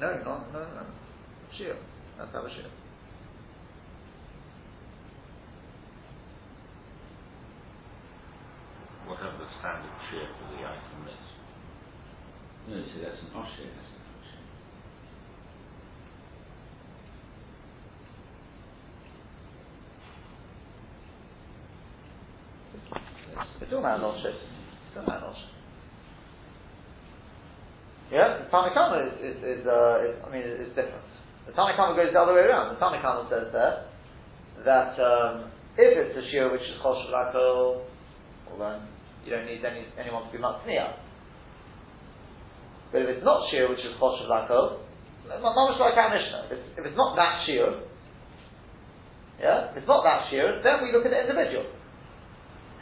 No, 0.00 0.10
not, 0.22 0.52
no, 0.52 0.58
no. 0.60 0.84
Shia. 1.56 1.76
That's 2.18 2.32
how 2.32 2.40
a 2.40 2.48
Shia. 2.50 2.68
Whatever 9.06 9.38
the 9.38 9.46
standard 9.60 9.96
shear 10.10 10.28
for 10.36 10.46
the 10.52 10.60
item 10.60 11.08
is. 11.08 11.14
No, 12.68 12.76
you 12.76 12.84
say 12.84 13.00
that's 13.00 13.22
an 13.22 13.28
Osher, 13.34 13.68
that's 13.72 13.92
an 13.94 14.02
Osher. 23.38 23.62
It's 23.62 23.72
all 23.72 23.78
about 23.78 24.00
Osher. 24.00 24.34
It's 24.34 24.96
all 24.96 25.02
about 25.04 25.22
Osher. 25.22 25.50
Yeah, 28.12 28.38
the 28.38 28.43
Tanakhama 28.54 29.02
is, 29.02 29.14
is, 29.18 29.36
is, 29.42 29.62
uh, 29.66 30.06
is, 30.06 30.14
I 30.22 30.30
mean, 30.30 30.46
is 30.46 30.70
different. 30.78 31.02
The 31.50 31.52
Tanakhama 31.58 31.98
goes 31.98 32.14
the 32.14 32.20
other 32.22 32.38
way 32.38 32.46
around. 32.46 32.70
The 32.70 32.78
Tanakhama 32.78 33.26
says 33.26 33.50
there 33.50 33.90
that 34.62 34.94
um, 35.02 35.50
if 35.74 35.90
it's 35.90 36.14
a 36.14 36.22
shiur 36.30 36.54
which 36.54 36.62
is 36.62 36.78
Chosh 36.78 37.10
Lakol, 37.10 37.82
well 38.46 38.58
then 38.62 38.86
you 39.26 39.34
don't 39.34 39.44
need 39.44 39.58
any, 39.66 39.90
anyone 39.98 40.30
to 40.30 40.30
be 40.30 40.38
Matzniya. 40.38 41.02
But 42.94 43.02
if 43.02 43.18
it's 43.18 43.26
not 43.26 43.50
shiur 43.50 43.68
which 43.68 43.82
is 43.82 43.98
Chosh 43.98 44.22
Lakol, 44.30 44.86
much 45.26 45.80
like 45.82 45.98
our 45.98 46.14
Mishnah, 46.14 46.46
if 46.46 46.52
it's, 46.54 46.68
if 46.78 46.86
it's 46.86 46.96
not 46.96 47.18
that 47.18 47.42
shiur, 47.42 47.82
yeah, 49.42 49.74
if 49.74 49.82
it's 49.82 49.90
not 49.90 50.06
that 50.06 50.30
shiur, 50.30 50.62
then 50.62 50.78
we 50.78 50.94
look 50.94 51.04
at 51.04 51.10
the 51.10 51.18
individual. 51.18 51.66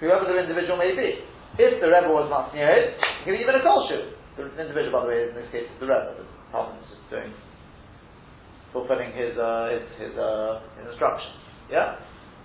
Whoever 0.00 0.28
the 0.28 0.36
individual 0.36 0.76
may 0.76 0.92
be. 0.92 1.24
If 1.56 1.80
the 1.80 1.88
Rebbe 1.88 2.12
was 2.12 2.28
Matzniya, 2.28 3.24
give 3.24 3.40
even 3.40 3.56
a 3.56 3.62
kol 3.64 3.88
shiur. 3.88 4.20
The 4.36 4.48
individual, 4.56 4.92
by 4.96 5.00
the 5.04 5.10
way, 5.12 5.28
in 5.28 5.34
this 5.36 5.48
case, 5.52 5.68
is 5.68 5.78
the 5.80 5.86
Rebbe. 5.86 6.16
The 6.16 6.24
Talmud 6.52 6.80
is 6.80 6.88
just 6.88 7.04
doing, 7.12 7.32
fulfilling 8.72 9.12
his 9.12 9.36
uh, 9.36 9.68
his 9.76 9.84
his, 10.00 10.14
uh, 10.16 10.64
his 10.80 10.88
instructions. 10.88 11.36
Yeah. 11.68 12.00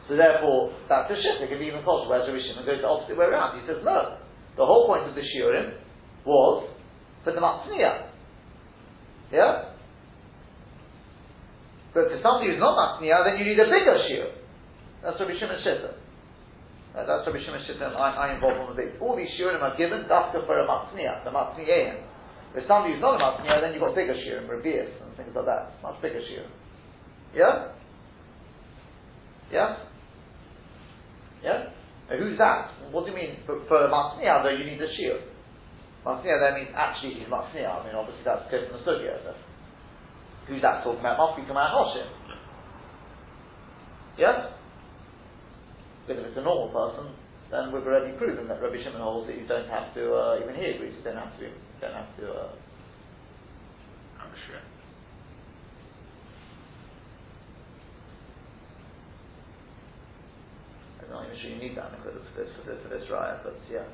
So 0.07 0.15
therefore, 0.15 0.71
that's 0.87 1.11
a 1.11 1.15
shift. 1.15 1.43
It 1.43 1.51
can 1.51 1.59
be 1.59 1.67
even 1.67 1.83
possible. 1.83 2.11
Whereas 2.11 2.27
Rabbi 2.27 2.39
Shimon 2.39 2.63
goes 2.63 2.79
the 2.79 2.87
opposite 2.87 3.15
way 3.15 3.27
around. 3.27 3.59
He 3.59 3.67
says 3.67 3.83
no. 3.83 4.19
The 4.55 4.65
whole 4.65 4.87
point 4.87 5.07
of 5.07 5.15
the 5.15 5.23
shiurim 5.23 5.79
was 6.25 6.67
for 7.23 7.31
the 7.31 7.39
matzniya. 7.39 8.07
Yeah. 9.31 9.75
But 11.93 12.07
for 12.11 12.19
somebody 12.23 12.51
who's 12.51 12.59
not 12.59 12.75
matzniya, 12.75 13.23
then 13.27 13.39
you 13.39 13.45
need 13.45 13.59
a 13.59 13.67
bigger 13.67 13.99
shiur. 14.07 14.31
That's 15.03 15.19
Rabbi 15.19 15.35
Shimon's 15.39 15.63
shitta. 15.63 16.06
Uh, 16.97 17.05
that's 17.05 17.27
Rabbi 17.29 17.37
Shimon 17.45 17.61
Shittim, 17.69 17.93
I, 17.93 18.09
I 18.09 18.33
involve 18.33 18.57
on 18.57 18.73
the 18.73 18.81
base. 18.81 18.97
All 18.97 19.13
these 19.15 19.29
shiurim 19.37 19.61
are 19.61 19.77
given 19.77 20.09
dafka 20.09 20.41
for 20.49 20.57
a 20.57 20.65
matzniya, 20.65 21.23
the 21.23 21.29
matzniyaim. 21.29 22.01
If 22.57 22.65
somebody 22.65 22.97
who's 22.97 23.01
not 23.05 23.21
a 23.21 23.23
matzniya, 23.23 23.61
then 23.61 23.73
you've 23.73 23.85
got 23.85 23.93
bigger 23.93 24.17
shiurim, 24.17 24.49
rabias, 24.49 24.89
and 25.05 25.13
things 25.13 25.29
like 25.35 25.45
that. 25.45 25.77
Much 25.83 26.01
bigger 26.01 26.25
shiurim. 26.25 26.49
Yeah? 27.35 27.69
Yeah? 29.53 29.77
Yeah? 31.43 31.69
Now, 32.09 32.17
who's 32.17 32.37
that? 32.39 32.71
What 32.89 33.05
do 33.05 33.11
you 33.11 33.17
mean? 33.17 33.37
For, 33.45 33.61
for 33.67 33.85
a 33.85 33.89
matzniya, 33.93 34.41
though, 34.41 34.57
you 34.57 34.65
need 34.65 34.81
a 34.81 34.89
shiur. 34.89 35.21
Matzniya 36.03 36.41
there 36.41 36.57
means 36.57 36.73
actually 36.73 37.13
he's 37.13 37.29
matzniya. 37.29 37.77
I 37.77 37.85
mean, 37.85 37.93
obviously 37.93 38.25
that's 38.25 38.49
clear 38.49 38.65
from 38.65 38.81
the 38.81 38.89
sugya. 38.89 39.21
So. 39.21 39.35
Who's 40.47 40.63
that 40.63 40.83
talking 40.83 41.01
about? 41.01 41.19
Must 41.19 41.45
be 41.45 41.51
about 41.51 41.75
Hoshim. 41.77 42.09
Yeah? 44.17 44.56
But 46.07 46.17
if 46.17 46.25
it's 46.27 46.37
a 46.37 46.43
normal 46.43 46.69
person, 46.71 47.13
then 47.51 47.71
we've 47.73 47.85
already 47.85 48.17
proven 48.17 48.47
that 48.47 48.61
Rabbi 48.61 48.79
Shimon 48.83 49.01
holds 49.01 49.27
that 49.27 49.37
you 49.37 49.47
don't 49.47 49.69
have 49.69 49.93
to, 49.95 50.03
uh, 50.13 50.39
even 50.43 50.55
he 50.55 50.65
agrees, 50.75 50.95
you 50.97 51.03
don't 51.03 51.19
have 51.19 51.35
to, 51.39 51.45
you 51.45 51.79
don't 51.81 51.93
have 51.93 52.15
to, 52.17 52.25
uh, 52.31 52.51
I'm 54.19 54.33
sure. 54.47 54.63
I'm 61.03 61.09
not 61.11 61.25
even 61.27 61.37
sure 61.41 61.51
you 61.51 61.59
need 61.59 61.77
that 61.77 61.91
for 62.03 62.11
this, 62.11 62.23
for 62.35 62.43
this, 62.43 62.51
for 62.57 62.63
this, 62.71 62.79
for 62.83 62.89
this 62.89 63.05
riot, 63.11 63.39
but 63.43 63.55
yeah. 63.71 63.87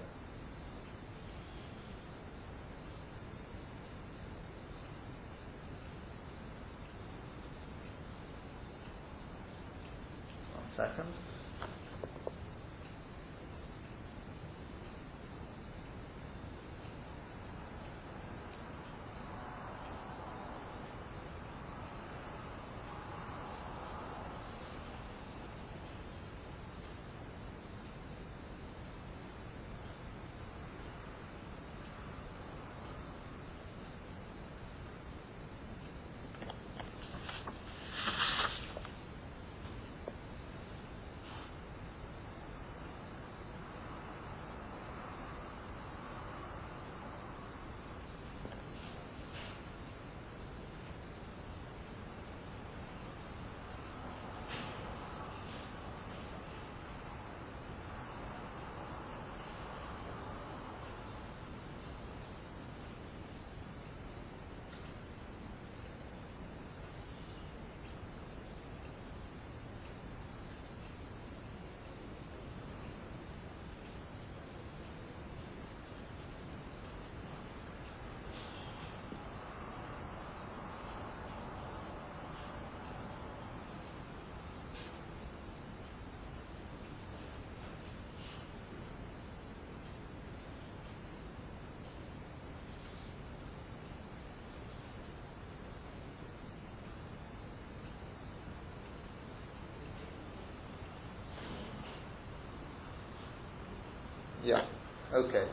Yeah. 104.43 104.65
Okay. 105.13 105.45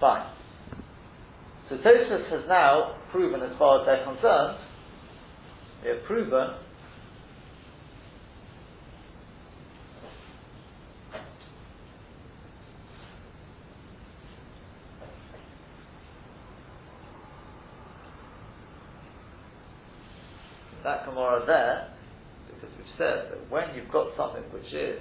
Fine. 0.00 0.26
So 1.70 1.76
Tosfos 1.78 2.30
has 2.30 2.42
now 2.48 2.96
proven, 3.12 3.42
as 3.42 3.56
far 3.58 3.80
as 3.80 3.86
they're 3.86 4.04
concerned, 4.04 4.58
they 5.82 5.90
have 5.90 6.04
proven 6.04 6.50
that 20.84 21.06
Gemara 21.06 21.44
there, 21.46 21.88
because 22.48 22.70
we've 22.78 22.88
said 22.98 23.30
that 23.30 23.50
when 23.72 23.80
you've 23.80 23.92
got 23.92 24.08
something 24.18 24.42
which 24.52 24.70
is, 24.74 25.00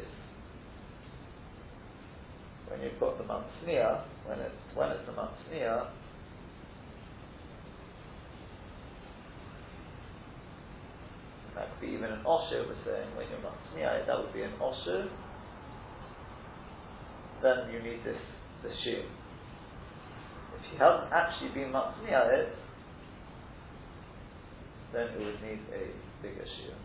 when 2.70 2.80
you've 2.80 3.00
got 3.02 3.18
the 3.18 3.24
Matzniya, 3.26 4.04
when 4.26 4.40
it's, 4.40 4.56
when 4.74 4.90
it's 4.92 5.04
a 5.10 5.12
Matzniya, 5.12 5.90
that 11.56 11.68
could 11.70 11.82
be 11.82 11.94
even 11.94 12.06
an 12.06 12.24
Osher, 12.26 12.66
we're 12.66 12.80
saying, 12.86 13.10
when 13.18 13.28
you're 13.28 13.44
Matzniya, 13.44 14.08
that 14.08 14.18
would 14.18 14.34
be 14.34 14.44
an 14.44 14.54
Osher, 14.62 15.10
then 17.44 17.74
you 17.74 17.84
need 17.84 18.00
this, 18.06 18.22
this 18.64 18.72
shear. 18.86 19.04
If 20.56 20.72
he 20.72 20.78
hasn't 20.78 21.12
actually 21.12 21.50
been 21.50 21.74
Matzniya 21.74 22.40
it, 22.40 22.56
then 24.94 25.08
it 25.08 25.18
would 25.20 25.42
need 25.44 25.60
a 25.76 26.24
bigger 26.24 26.46
shear. 26.46 26.76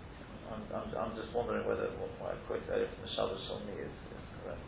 I'm, 0.53 0.63
I'm, 0.73 0.87
I'm 0.95 1.13
just 1.17 1.35
wondering 1.35 1.67
whether 1.67 1.91
what 1.99 2.33
I 2.33 2.39
quoted 2.47 2.69
earlier 2.71 2.89
from 2.91 3.03
the 3.05 3.13
Shabbos 3.15 3.41
Shel 3.47 3.61
Mi 3.67 3.75
is, 3.81 3.91
is 3.91 4.27
correct. 4.43 4.63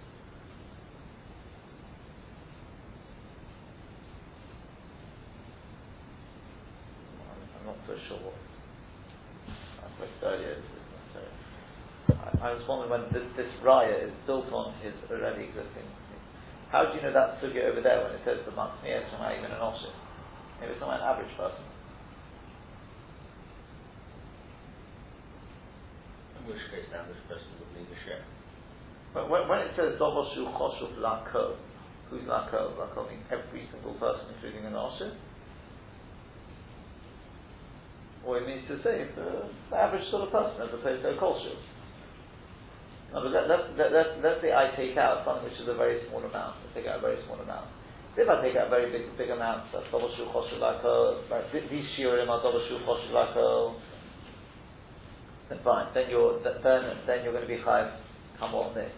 I'm, 7.61 7.67
not 7.67 7.79
so 7.87 7.95
sure 8.09 8.33
I 12.49 12.55
was 12.55 12.63
wondering 12.71 12.89
when 12.89 13.05
this, 13.13 13.27
this 13.37 13.51
raya 13.61 14.09
is 14.09 14.15
built 14.25 14.49
on 14.55 14.73
his 14.81 14.95
already 15.11 15.51
existing. 15.51 15.85
How 16.71 16.87
do 16.87 16.97
you 16.97 17.03
know 17.03 17.13
that 17.13 17.43
sugya 17.43 17.69
over 17.69 17.83
there 17.85 18.01
when 18.05 18.17
it 18.17 18.23
says 18.25 18.41
the 18.47 18.55
Matzniya 18.57 19.05
is 19.05 19.09
from 19.13 19.27
even 19.27 19.51
an 19.51 19.61
Oshir? 19.61 19.93
Maybe 20.61 20.73
it's 20.73 20.81
not 20.81 20.97
an 20.97 21.05
average 21.05 21.33
person. 21.37 21.78
Then 26.49 27.05
this 27.13 27.23
person 27.29 27.51
would 27.61 27.73
need 27.77 27.89
a 27.93 27.99
share. 28.09 28.25
But 29.13 29.29
when, 29.29 29.49
when 29.49 29.61
it 29.61 29.73
says 29.77 30.01
Dovoshu 30.01 30.49
Choshuf 30.57 30.97
Lako, 30.97 31.57
who's 32.09 32.25
Lako? 32.25 32.77
Lako 32.81 33.09
means 33.09 33.25
every 33.29 33.69
single 33.73 33.95
person, 34.01 34.33
including 34.35 34.65
an 34.65 34.73
Osher. 34.73 35.13
Or 38.25 38.39
it 38.39 38.47
means 38.47 38.65
to 38.69 38.77
say 38.85 39.09
the, 39.17 39.49
the 39.71 39.77
average 39.77 40.05
sort 40.11 40.29
of 40.29 40.33
person 40.33 40.61
as 40.61 40.73
opposed 40.73 41.03
to 41.03 41.09
a 41.13 41.17
Kolshu. 41.17 41.53
No, 43.13 43.25
but 43.25 43.33
let, 43.33 43.49
let, 43.49 43.61
let, 43.77 43.89
let, 43.93 44.07
let's 44.21 44.41
say 44.45 44.53
I 44.53 44.69
take 44.77 44.97
out 45.01 45.25
something 45.25 45.49
which 45.49 45.57
is 45.57 45.69
a 45.69 45.77
very 45.77 46.05
small 46.09 46.21
amount. 46.21 46.61
I 46.61 46.67
take 46.77 46.87
out 46.89 46.99
a 46.99 47.01
very 47.01 47.17
small 47.25 47.41
amount. 47.41 47.73
If 48.19 48.29
I 48.29 48.43
take 48.43 48.57
out 48.59 48.67
a 48.67 48.71
very 48.71 48.91
big 48.91 49.17
big 49.17 49.31
amount, 49.31 49.73
that's 49.73 49.87
Dovoshu 49.89 50.29
Choshuf 50.29 50.61
Lako, 50.61 51.25
these 51.53 51.89
shiurim 51.97 52.29
are 52.29 52.43
Dovoshu 52.45 52.85
Choshuf 52.85 53.13
Lako, 53.17 53.81
then 55.49 55.59
fine. 55.65 55.89
Then 55.95 56.11
you're 56.11 56.41
then 56.43 56.83
then 57.07 57.25
you're 57.25 57.33
going 57.33 57.47
to 57.47 57.49
be 57.49 57.61
chayiv 57.65 57.93
come 58.39 58.55
on 58.55 58.75
this. 58.75 58.93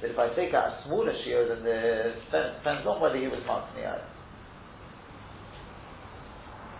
But 0.00 0.10
if 0.10 0.18
I 0.18 0.28
take 0.36 0.54
out 0.54 0.68
a 0.68 0.84
smaller 0.86 1.12
shear 1.24 1.48
than 1.48 1.64
this, 1.64 2.16
then 2.32 2.42
it 2.52 2.54
depends 2.60 2.86
on 2.86 3.00
whether 3.00 3.16
he 3.16 3.28
was 3.28 3.40
matzniyah. 3.44 4.00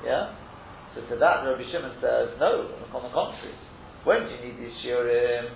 Yeah. 0.04 0.32
So 0.94 1.04
to 1.12 1.16
that, 1.20 1.44
Rabbi 1.44 1.64
Shimon 1.68 1.96
says 2.00 2.36
no. 2.40 2.72
On 2.92 3.02
the 3.04 3.12
contrary, 3.12 3.54
when 4.04 4.24
do 4.24 4.32
you 4.36 4.40
need 4.48 4.56
these 4.60 4.76
shiurim? 4.84 5.52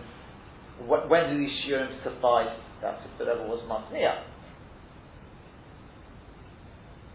When 0.88 1.24
do 1.32 1.38
these 1.38 1.56
shiurim 1.64 1.88
suffice? 2.04 2.52
That's 2.82 3.00
if 3.04 3.16
the 3.18 3.24
Rebbe 3.24 3.48
was 3.48 3.64
matzniyah. 3.64 4.24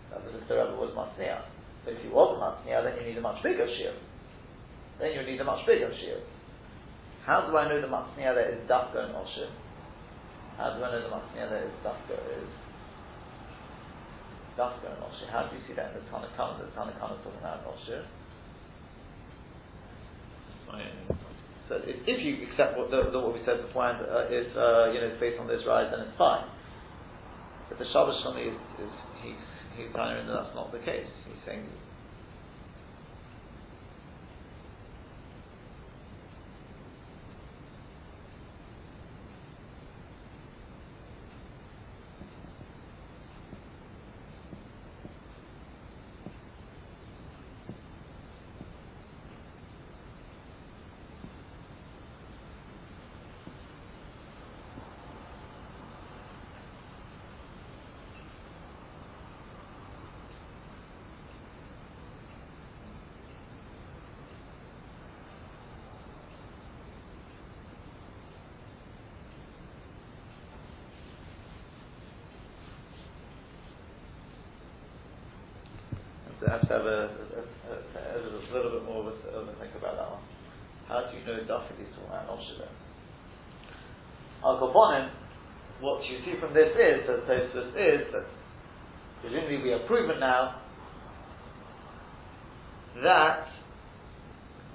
That 0.09 0.25
was 0.25 0.33
if 0.41 0.47
the 0.47 0.55
Rebbe 0.55 0.77
was 0.77 0.93
matzniyah. 0.97 1.41
But 1.85 1.93
if 1.93 2.01
he 2.01 2.09
wasn't 2.09 2.41
matzniyah, 2.41 2.83
then 2.85 2.93
you 3.01 3.13
need 3.13 3.17
a 3.17 3.21
much 3.21 3.41
bigger 3.43 3.67
shear 3.77 3.93
then 4.99 5.15
you 5.15 5.23
need 5.23 5.39
a 5.39 5.47
much 5.47 5.65
bigger 5.65 5.91
shield. 5.95 6.23
How 7.25 7.47
do 7.47 7.55
I 7.55 7.67
know 7.67 7.79
the 7.79 7.87
matzniya 7.87 8.35
that 8.35 8.47
is 8.51 8.61
dafka 8.67 9.07
and 9.07 9.15
osher? 9.15 9.49
How 10.57 10.75
do 10.75 10.83
I 10.83 10.91
know 10.91 11.01
the 11.01 11.11
matzniya 11.11 11.49
that 11.49 11.63
is 11.63 11.75
dafka 11.83 12.15
is 12.15 12.51
dafka 14.59 14.91
and 14.91 15.01
osher? 15.03 15.27
How 15.31 15.47
do 15.47 15.55
you 15.55 15.63
see 15.67 15.73
that 15.75 15.95
in 15.95 16.03
the 16.03 16.05
Tanna 16.11 16.27
Kamma? 16.35 16.59
The 16.59 16.71
Tanna 16.75 16.91
Kamma 16.99 17.15
is 17.15 17.23
talking 17.23 17.39
about 17.39 17.63
osher. 17.63 18.03
So 21.69 21.77
if, 21.85 22.01
if, 22.05 22.17
you 22.21 22.45
accept 22.49 22.77
what, 22.77 22.89
the, 22.89 23.09
the, 23.09 23.19
what 23.19 23.33
we 23.33 23.41
said 23.45 23.61
beforehand 23.61 24.05
uh, 24.05 24.25
is 24.29 24.49
uh, 24.57 24.89
you 24.93 25.01
know 25.01 25.13
based 25.21 25.39
on 25.39 25.47
this 25.47 25.61
rise, 25.65 25.89
then 25.89 26.01
it's 26.01 26.17
fine. 26.17 26.45
But 27.69 27.77
the 27.77 27.85
Shabbos 27.93 28.17
Shani 28.25 28.49
is, 28.49 28.57
is 28.81 28.93
he's 29.77 29.89
telling 29.93 30.25
that 30.25 30.33
that's 30.33 30.55
not 30.57 30.73
the 30.73 30.81
case. 30.81 31.05
He's 31.29 31.41
saying 31.45 31.69
I 76.49 76.57
have 76.57 76.65
to 76.65 76.73
have 76.73 76.85
a, 76.89 77.13
a, 77.13 77.41
a, 77.69 78.17
a 78.17 78.49
little 78.49 78.73
bit 78.73 78.85
more 78.89 79.05
of 79.05 79.13
a, 79.13 79.37
of 79.37 79.47
a, 79.49 79.53
think 79.61 79.69
about 79.77 80.01
that 80.01 80.09
one. 80.09 80.25
How 80.89 81.05
do 81.05 81.13
you 81.13 81.21
know 81.21 81.37
definitely 81.45 81.85
talking 81.93 82.09
about 82.09 82.25
Osher 82.25 82.65
Al 84.41 84.57
Koponim, 84.57 85.13
what 85.79 86.01
you 86.09 86.17
see 86.25 86.33
from 86.41 86.55
this 86.55 86.73
is, 86.73 87.05
that 87.05 87.29
Tosfos 87.29 87.69
is, 87.77 88.01
that 88.09 88.25
presumably 89.21 89.61
we 89.61 89.69
have 89.69 89.85
proven 89.85 90.19
now 90.19 90.61
that 93.03 93.45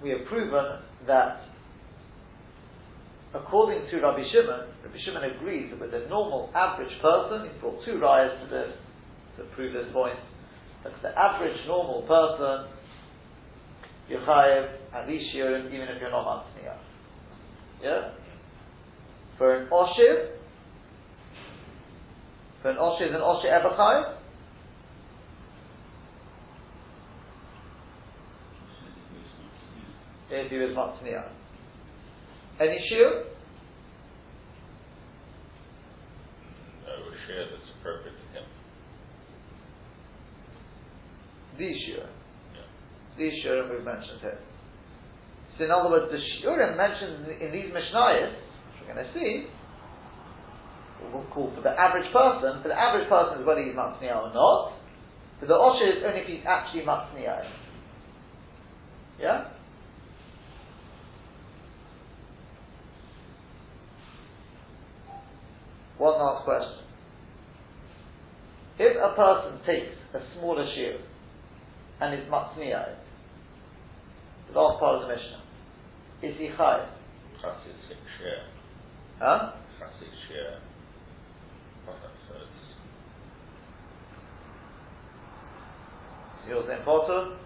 we 0.01 0.11
have 0.11 0.25
proven 0.29 0.79
that 1.09 1.43
according 3.35 3.91
to 3.91 4.01
Rabbi 4.01 4.23
Shimon, 4.31 4.71
Rabbi 4.85 4.99
Shimon 5.05 5.25
agrees 5.25 5.71
that 5.73 5.81
with 5.81 5.93
a 5.93 6.07
normal 6.09 6.51
average 6.55 6.95
person, 7.03 7.51
he 7.51 7.59
brought 7.59 7.85
two 7.85 7.99
riots 7.99 8.37
to 8.45 8.47
this 8.47 8.71
to 9.39 9.45
prove 9.57 9.73
this 9.73 9.93
point 9.93 10.15
that's 10.85 11.01
the 11.03 11.18
average 11.18 11.57
normal 11.66 12.03
person, 12.03 12.70
you're 14.09 14.20
chayev 14.20 14.68
at 14.94 15.09
least 15.09 15.35
even 15.35 15.66
if 15.73 16.01
you're 16.01 16.11
not 16.11 16.44
matzniya. 16.44 16.77
Yeah? 17.83 18.11
For 19.38 19.57
an 19.57 19.68
oshiv, 19.70 20.31
for 22.62 22.70
an 22.70 22.77
oshiv, 22.77 23.09
is 23.09 23.14
an 23.14 23.20
oshiv 23.20 23.47
ever 23.47 23.70
chayev? 23.70 24.16
If 30.31 30.51
he 30.51 30.59
was 30.59 30.70
matzniya. 30.77 31.29
Any 32.61 32.78
shiur? 32.93 33.24
No, 36.85 36.93
a 36.93 37.26
share 37.26 37.47
that's 37.51 37.70
appropriate 37.80 38.14
to 38.14 38.39
him. 38.39 38.47
These 41.59 41.76
shiur. 41.86 42.07
Yeah. 42.07 43.18
These 43.18 43.44
shiurim 43.44 43.70
we've 43.70 43.84
mentioned 43.84 44.20
here. 44.20 44.38
So 45.57 45.64
in 45.64 45.70
other 45.70 45.88
words, 45.88 46.11
the 46.11 46.18
shiurim 46.18 46.76
mentioned 46.76 47.28
in 47.40 47.52
these 47.52 47.70
mishnayos, 47.70 48.34
which 48.34 48.88
we're 48.88 48.94
going 48.94 49.07
to 49.07 49.12
see, 49.14 49.46
we'll 51.12 51.22
call 51.32 51.52
for 51.55 51.62
the 51.62 51.70
average 51.70 52.12
person, 52.12 52.62
for 52.62 52.68
the 52.68 52.78
average 52.78 53.09
person 53.09 53.40
is 53.40 53.46
whether 53.46 53.62
he's 53.62 53.74
matzniya 53.74 54.16
or 54.16 54.34
not. 54.34 54.72
For 55.38 55.46
the 55.46 55.55
osher 55.55 55.98
is 55.98 56.02
only 56.05 56.20
if 56.20 56.26
he's 56.26 56.44
actually 56.46 56.82
matzniya. 56.82 57.46
Yeah? 59.20 59.48
One 65.98 66.18
last 66.18 66.44
question. 66.44 66.84
If 68.76 68.96
a 68.96 69.14
person 69.14 69.61
takes 69.64 69.94
a 70.14 70.20
smaller 70.34 70.64
shiur 70.64 70.98
and 72.01 72.14
is 72.14 72.28
matzniya. 72.28 72.97
The 74.53 74.59
last 74.59 74.80
part 74.80 74.97
of 74.97 75.09
the 75.09 75.14
Mishnah. 75.14 75.42
Is 76.22 76.36
he 76.38 76.49
chayiv? 76.49 76.88
Chassid 77.42 77.76
six 77.88 78.01
share. 78.18 78.45
Huh? 79.18 79.53
Chassid 79.80 80.12
share. 80.28 80.61
What 81.84 81.97
that 82.03 82.14
says. 82.28 82.49
So 86.42 86.49
you're 86.49 86.66
saying 86.66 86.82
potter? 86.84 87.36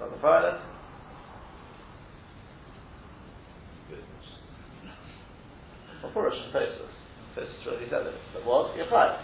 Like 0.00 0.10
the 0.10 0.16
pilot? 0.18 0.60
Well, 6.02 6.12
Purush 6.12 6.44
and 6.44 6.52
Tosfos. 6.52 6.90
Tosfos 7.36 7.66
really 7.66 7.88
said 7.88 8.06
it. 8.06 8.14
But 8.34 8.44
what? 8.44 8.76
You're 8.76 8.86
chayiv. 8.86 9.18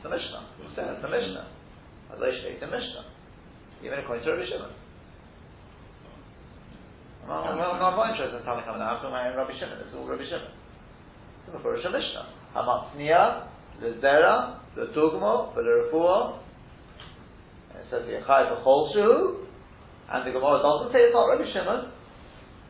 It's 0.00 0.08
the 0.08 0.16
Mishnah. 0.16 0.48
I'm 0.64 0.72
saying 0.72 0.88
it's 0.96 1.04
the 1.04 1.12
Mishnah. 1.12 1.44
As 2.08 2.16
I 2.24 2.32
state 2.40 2.56
the 2.56 2.72
Mishnah. 2.72 3.04
Even 3.84 4.00
according 4.00 4.24
to 4.24 4.32
Rabbi 4.32 4.48
Shimon. 4.48 4.72
I'm 7.28 7.60
not, 7.60 7.76
I'm 7.76 8.00
not 8.00 8.16
interested 8.16 8.40
in 8.40 8.44
coming 8.48 8.64
out. 8.64 8.80
I'm 8.80 8.96
talking 9.04 9.12
about 9.12 9.36
Rabbi 9.36 9.60
Shimon. 9.60 9.76
It's 9.76 9.92
all 9.92 10.08
Rabbi 10.08 10.24
Shimon. 10.24 10.56
It's 11.44 11.52
the 11.52 11.60
and 11.60 11.92
Mishnah. 11.92 12.24
Hamatzniya, 12.56 13.44
the 13.84 14.00
Zera, 14.00 14.64
the 14.72 14.88
Tugmo, 14.96 15.52
for 15.52 15.60
the 15.60 15.84
Refuah. 15.84 16.40
And 17.68 17.84
it 17.84 17.86
says 17.92 18.08
here, 18.08 18.24
Chai 18.24 18.48
B'chol. 18.56 19.44
And 20.16 20.24
the 20.24 20.32
Gemara 20.32 20.64
doesn't 20.64 20.96
say 20.96 21.04
it's 21.04 21.12
not 21.12 21.28
Rabbi 21.28 21.44
Shimon. 21.44 21.92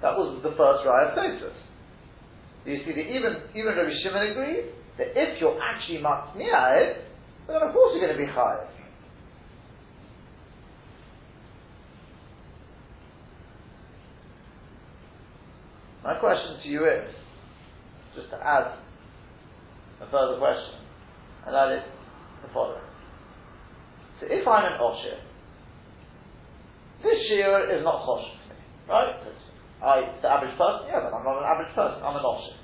That 0.03 0.19
was 0.19 0.43
the 0.43 0.51
first 0.59 0.83
Raya 0.83 1.15
of 1.15 1.19
Tosfos. 1.19 1.55
You 2.67 2.83
see 2.83 2.91
that 2.91 3.07
even, 3.07 3.39
even 3.55 3.79
Rabbi 3.79 3.95
Shimon 4.03 4.35
agrees 4.35 4.67
that 4.99 5.15
if 5.15 5.39
you're 5.39 5.63
actually 5.63 6.03
Matzniya, 7.51 7.61
then 7.61 7.69
of 7.69 7.75
course 7.75 7.95
you're 7.95 8.07
going 8.07 8.19
to 8.19 8.27
be 8.27 8.31
Chayiv. 8.33 8.67
My 16.03 16.15
question 16.15 16.59
to 16.63 16.69
you 16.69 16.87
is, 16.87 17.15
just 18.17 18.31
to 18.31 18.37
add 18.37 18.79
a 20.01 20.11
further 20.11 20.39
question, 20.39 20.81
and 21.47 21.55
that 21.55 21.73
is 21.73 21.83
the 22.43 22.49
following. 22.55 22.83
So 24.19 24.27
if 24.27 24.47
I'm 24.49 24.73
an 24.73 24.81
Oshir, 24.81 25.21
this 27.03 27.17
shear 27.29 27.77
is 27.77 27.85
not 27.85 28.03
choshev 28.05 28.33
to 28.49 28.55
me, 28.55 28.61
right? 28.89 29.15
I, 29.83 30.21
the 30.21 30.29
average 30.29 30.57
person, 30.59 30.89
yeah, 30.89 31.01
but 31.01 31.17
I'm 31.17 31.25
not 31.25 31.39
an 31.41 31.49
average 31.49 31.75
person, 31.75 32.03
I'm 32.03 32.17
an 32.17 32.23
Oshir. 32.23 32.60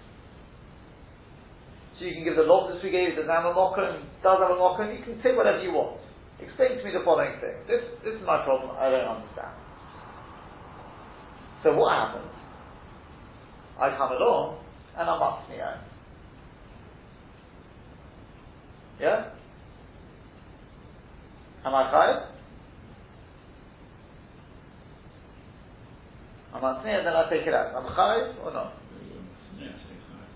So 1.98 2.04
you 2.04 2.12
can 2.12 2.24
give 2.24 2.36
the 2.36 2.42
losses 2.42 2.82
we 2.82 2.90
gave, 2.90 3.16
a 3.46 3.54
mocker 3.54 3.84
and 3.84 4.04
does 4.22 4.38
have 4.38 4.50
a 4.50 4.58
and 4.84 4.98
you 4.98 5.04
can 5.04 5.22
say 5.22 5.34
whatever 5.34 5.62
you 5.62 5.72
want. 5.72 6.00
Explain 6.40 6.76
to 6.76 6.84
me 6.84 6.92
the 6.92 7.04
following 7.04 7.40
thing. 7.40 7.56
This, 7.66 7.80
this 8.04 8.14
is 8.20 8.26
my 8.26 8.44
problem, 8.44 8.76
I 8.78 8.90
don't 8.90 9.08
understand. 9.08 9.56
So 11.62 11.74
what 11.74 11.92
happens? 11.96 12.30
I 13.80 13.96
come 13.96 14.12
along 14.12 14.58
and 14.98 15.08
I'm 15.08 15.22
up 15.22 15.48
out. 15.48 15.80
Yeah? 19.00 19.30
Am 21.64 21.74
I 21.74 21.90
chayiv? 21.90 22.26
I'm 26.54 26.64
up 26.64 26.84
then 27.06 27.12
I 27.14 27.28
take 27.28 27.46
it 27.46 27.54
out. 27.54 27.74
I'm 27.74 27.86
or 28.44 28.52
not? 28.52 28.72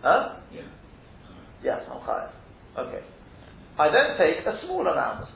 Huh? 0.03 0.37
Yeah. 0.53 0.63
Yes, 1.63 1.83
I'm 1.91 2.01
chayiv. 2.01 2.31
Okay. 2.79 3.05
I 3.79 3.89
then 3.91 4.17
take 4.19 4.47
a 4.47 4.61
small 4.65 4.87
amount, 4.87 5.29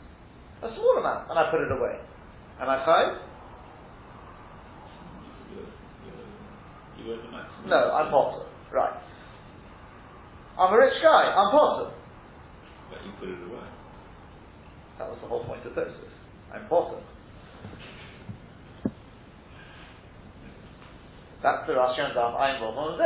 a 0.62 0.68
small 0.75 0.99
amount, 0.99 1.31
and 1.31 1.39
I 1.39 1.51
put 1.51 1.61
it 1.61 1.72
away. 1.72 1.99
Am 2.61 2.68
I 2.68 2.79
chayiv? 2.85 3.18
You 6.99 7.11
were 7.11 7.16
the 7.16 7.31
maximum. 7.31 7.68
No, 7.68 7.93
I'm 7.93 8.11
potter. 8.11 8.47
Right. 8.72 9.01
I'm 10.59 10.72
a 10.72 10.79
rich 10.79 10.95
guy. 11.03 11.35
I'm 11.37 11.51
potter. 11.51 11.93
But 12.91 13.05
you 13.05 13.12
put 13.18 13.29
it 13.29 13.51
away. 13.51 13.68
That 14.99 15.09
was 15.11 15.18
the 15.20 15.29
whole 15.29 15.45
point 15.45 15.66
of 15.66 15.72
Tosfos. 15.72 16.14
I'm 16.53 16.68
potter. 16.68 17.03
That's 21.43 21.66
the 21.66 21.75
Rashi 21.75 22.01
and 22.01 22.16
Daf 22.16 22.41
Ein 22.41 22.62
Vov 22.62 22.77
on 22.77 22.99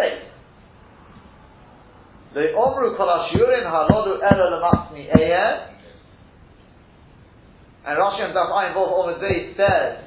the. 2.34 2.40
The 2.40 2.46
Omru 2.56 2.96
Kol 2.96 3.08
Ashurin 3.08 3.64
Halodu 3.64 4.20
Elo 4.20 4.60
Lematzmi 4.60 5.08
Eyer 5.16 5.74
and 7.86 7.98
Rashi 7.98 8.20
and 8.20 8.34
Daf 8.36 8.52
Ein 8.52 8.74
Vov 8.74 8.92
on 8.92 9.20
the 9.20 9.54
says 9.56 10.04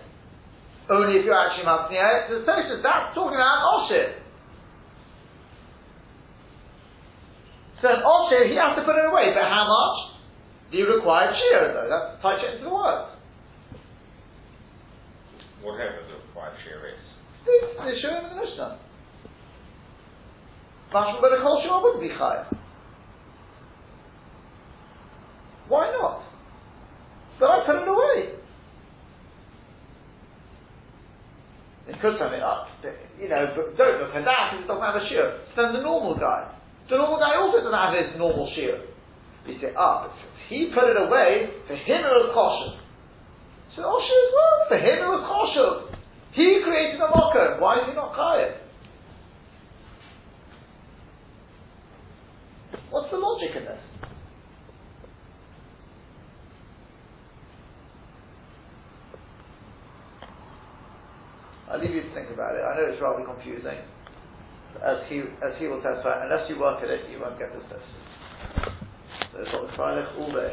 only 0.90 1.20
if 1.20 1.26
you're 1.26 1.38
actually 1.38 1.66
Matzmi 1.66 1.98
Eyer. 1.98 2.28
The 2.30 2.46
Tosfos, 2.46 2.84
that's 2.84 3.16
talking 3.16 3.40
about 3.40 3.64
Oshir. 3.64 4.22
So 7.82 7.88
an 7.90 8.04
Oshir, 8.04 8.52
he 8.52 8.56
has 8.60 8.76
to 8.76 8.84
put 8.84 9.00
it 9.00 9.06
away, 9.08 9.34
but 9.34 9.48
how 9.48 9.66
much? 9.66 10.12
The 10.72 10.84
required 10.84 11.36
shear, 11.36 11.74
though. 11.74 11.88
That's 11.90 12.22
touch 12.22 12.44
it 12.44 12.60
into 12.60 12.70
the 12.70 12.76
words. 12.76 13.18
Whatever 15.64 16.06
the 16.08 16.16
required 16.28 16.56
share 16.64 16.86
is. 16.88 17.02
This 17.46 17.72
is 17.72 18.02
showing 18.02 18.30
in 18.30 18.36
the 18.36 18.40
Mishnah. 18.40 18.91
Mashma 20.92 21.42
kol 21.42 21.64
shua 21.64 21.82
wouldn't 21.82 22.04
be 22.04 22.10
chayav. 22.10 22.52
Why 25.68 25.88
not? 25.92 26.24
But 27.40 27.50
I 27.50 27.66
put 27.66 27.76
it 27.80 27.88
away. 27.88 28.36
It 31.88 31.96
could 32.00 32.18
tell 32.20 32.30
me, 32.30 32.40
up. 32.44 32.68
you 33.20 33.28
know, 33.28 33.52
but 33.56 33.78
don't 33.78 34.00
look 34.04 34.16
at 34.16 34.24
that 34.24 34.52
because 34.52 34.64
it 34.64 34.68
doesn't 34.68 34.84
have 34.84 35.00
a 35.00 35.06
shear. 35.10 35.40
Then 35.56 35.74
the 35.74 35.82
normal 35.82 36.16
guy. 36.20 36.54
The 36.90 36.98
normal 36.98 37.20
guy 37.20 37.40
also 37.40 37.64
doesn't 37.64 37.74
have 37.74 37.96
his 37.96 38.20
normal 38.20 38.52
shear. 38.56 38.84
You 39.48 39.58
say, 39.60 39.74
ah, 39.76 40.06
but 40.06 40.14
he 40.48 40.70
put 40.76 40.92
it 40.92 41.00
away, 41.00 41.50
for 41.68 41.76
him 41.76 42.02
it 42.04 42.14
was 42.20 42.30
kosher. 42.36 42.78
So, 43.76 43.88
oh, 43.88 44.00
shit, 44.04 44.28
well, 44.36 44.58
for 44.68 44.80
him 44.80 44.98
it 45.02 45.10
was 45.10 45.24
kosher. 45.26 45.98
He 46.36 46.62
created 46.64 47.00
a 47.02 47.10
mocker. 47.10 47.58
Why 47.60 47.82
is 47.82 47.90
he 47.90 47.96
not 47.96 48.14
chayav? 48.14 48.61
What's 52.92 53.10
the 53.10 53.18
logic 53.18 53.56
of 53.56 53.64
this? 53.64 53.80
I'll 61.72 61.80
leave 61.80 61.92
you 61.96 62.04
to 62.04 62.14
think 62.14 62.30
about 62.34 62.56
it. 62.56 62.64
I 62.68 62.76
know 62.76 62.86
it's 62.92 63.02
rather 63.02 63.24
confusing. 63.24 63.80
As 64.84 64.98
he, 65.08 65.20
as 65.40 65.56
he 65.60 65.68
will 65.68 65.82
testify, 65.82 66.24
unless 66.26 66.50
you 66.50 66.60
work 66.60 66.84
at 66.84 66.90
it, 66.90 67.10
you 67.10 67.20
won't 67.22 67.40
get 67.40 67.54
this 67.54 67.64
test. 67.70 67.88
So 69.32 69.40
it's 69.40 69.52
what 69.54 69.72
Freilich 69.80 70.08
all 70.20 70.32
day. 70.32 70.52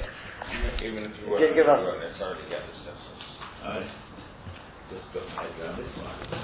Even 0.84 1.04
if 1.04 1.10
you 1.18 1.26
Give- 1.26 1.30
weren't, 1.30 1.54
give 1.54 1.56
you 1.56 1.62
us- 1.66 1.82
won't 1.82 2.00
necessarily 2.00 2.42
get 2.48 2.62
the 2.62 2.74
census. 2.86 3.22
I 3.64 3.82
just 4.90 5.06
got 5.14 5.26
my 5.34 5.42
head 5.42 5.60
around 5.60 5.76
this 5.82 5.96
one. 5.98 6.37